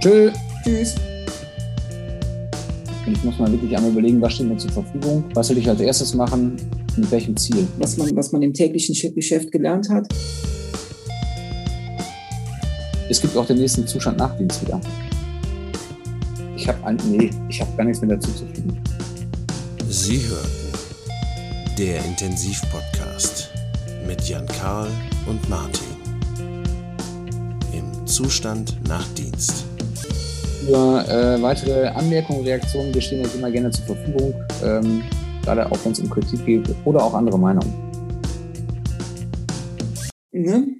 [0.00, 0.30] Tschö.
[0.64, 0.94] Tschüss.
[3.12, 5.24] Ich muss mal wirklich einmal überlegen, was steht mir zur Verfügung.
[5.34, 6.56] Was soll ich als erstes machen?
[6.96, 7.66] Mit welchem Ziel?
[7.78, 10.06] Was man, was man im täglichen Geschäft gelernt hat.
[13.08, 14.80] Es gibt auch den nächsten Zustand Nachdienst wieder.
[16.56, 18.78] Ich habe nee, ich habe gar nichts mehr dazu zu fügen.
[19.88, 20.68] Sie hörten
[21.78, 23.50] der Intensivpodcast
[24.06, 24.90] mit Jan Karl
[25.26, 25.86] und Martin.
[27.72, 29.67] Im Zustand nach Dienst.
[30.68, 34.34] Für äh, weitere Anmerkungen, Reaktionen, wir stehen euch immer gerne zur Verfügung.
[34.62, 35.02] Ähm,
[35.42, 37.72] gerade auch wenn es um Kritik geht oder auch andere Meinungen.
[40.30, 40.77] Ne?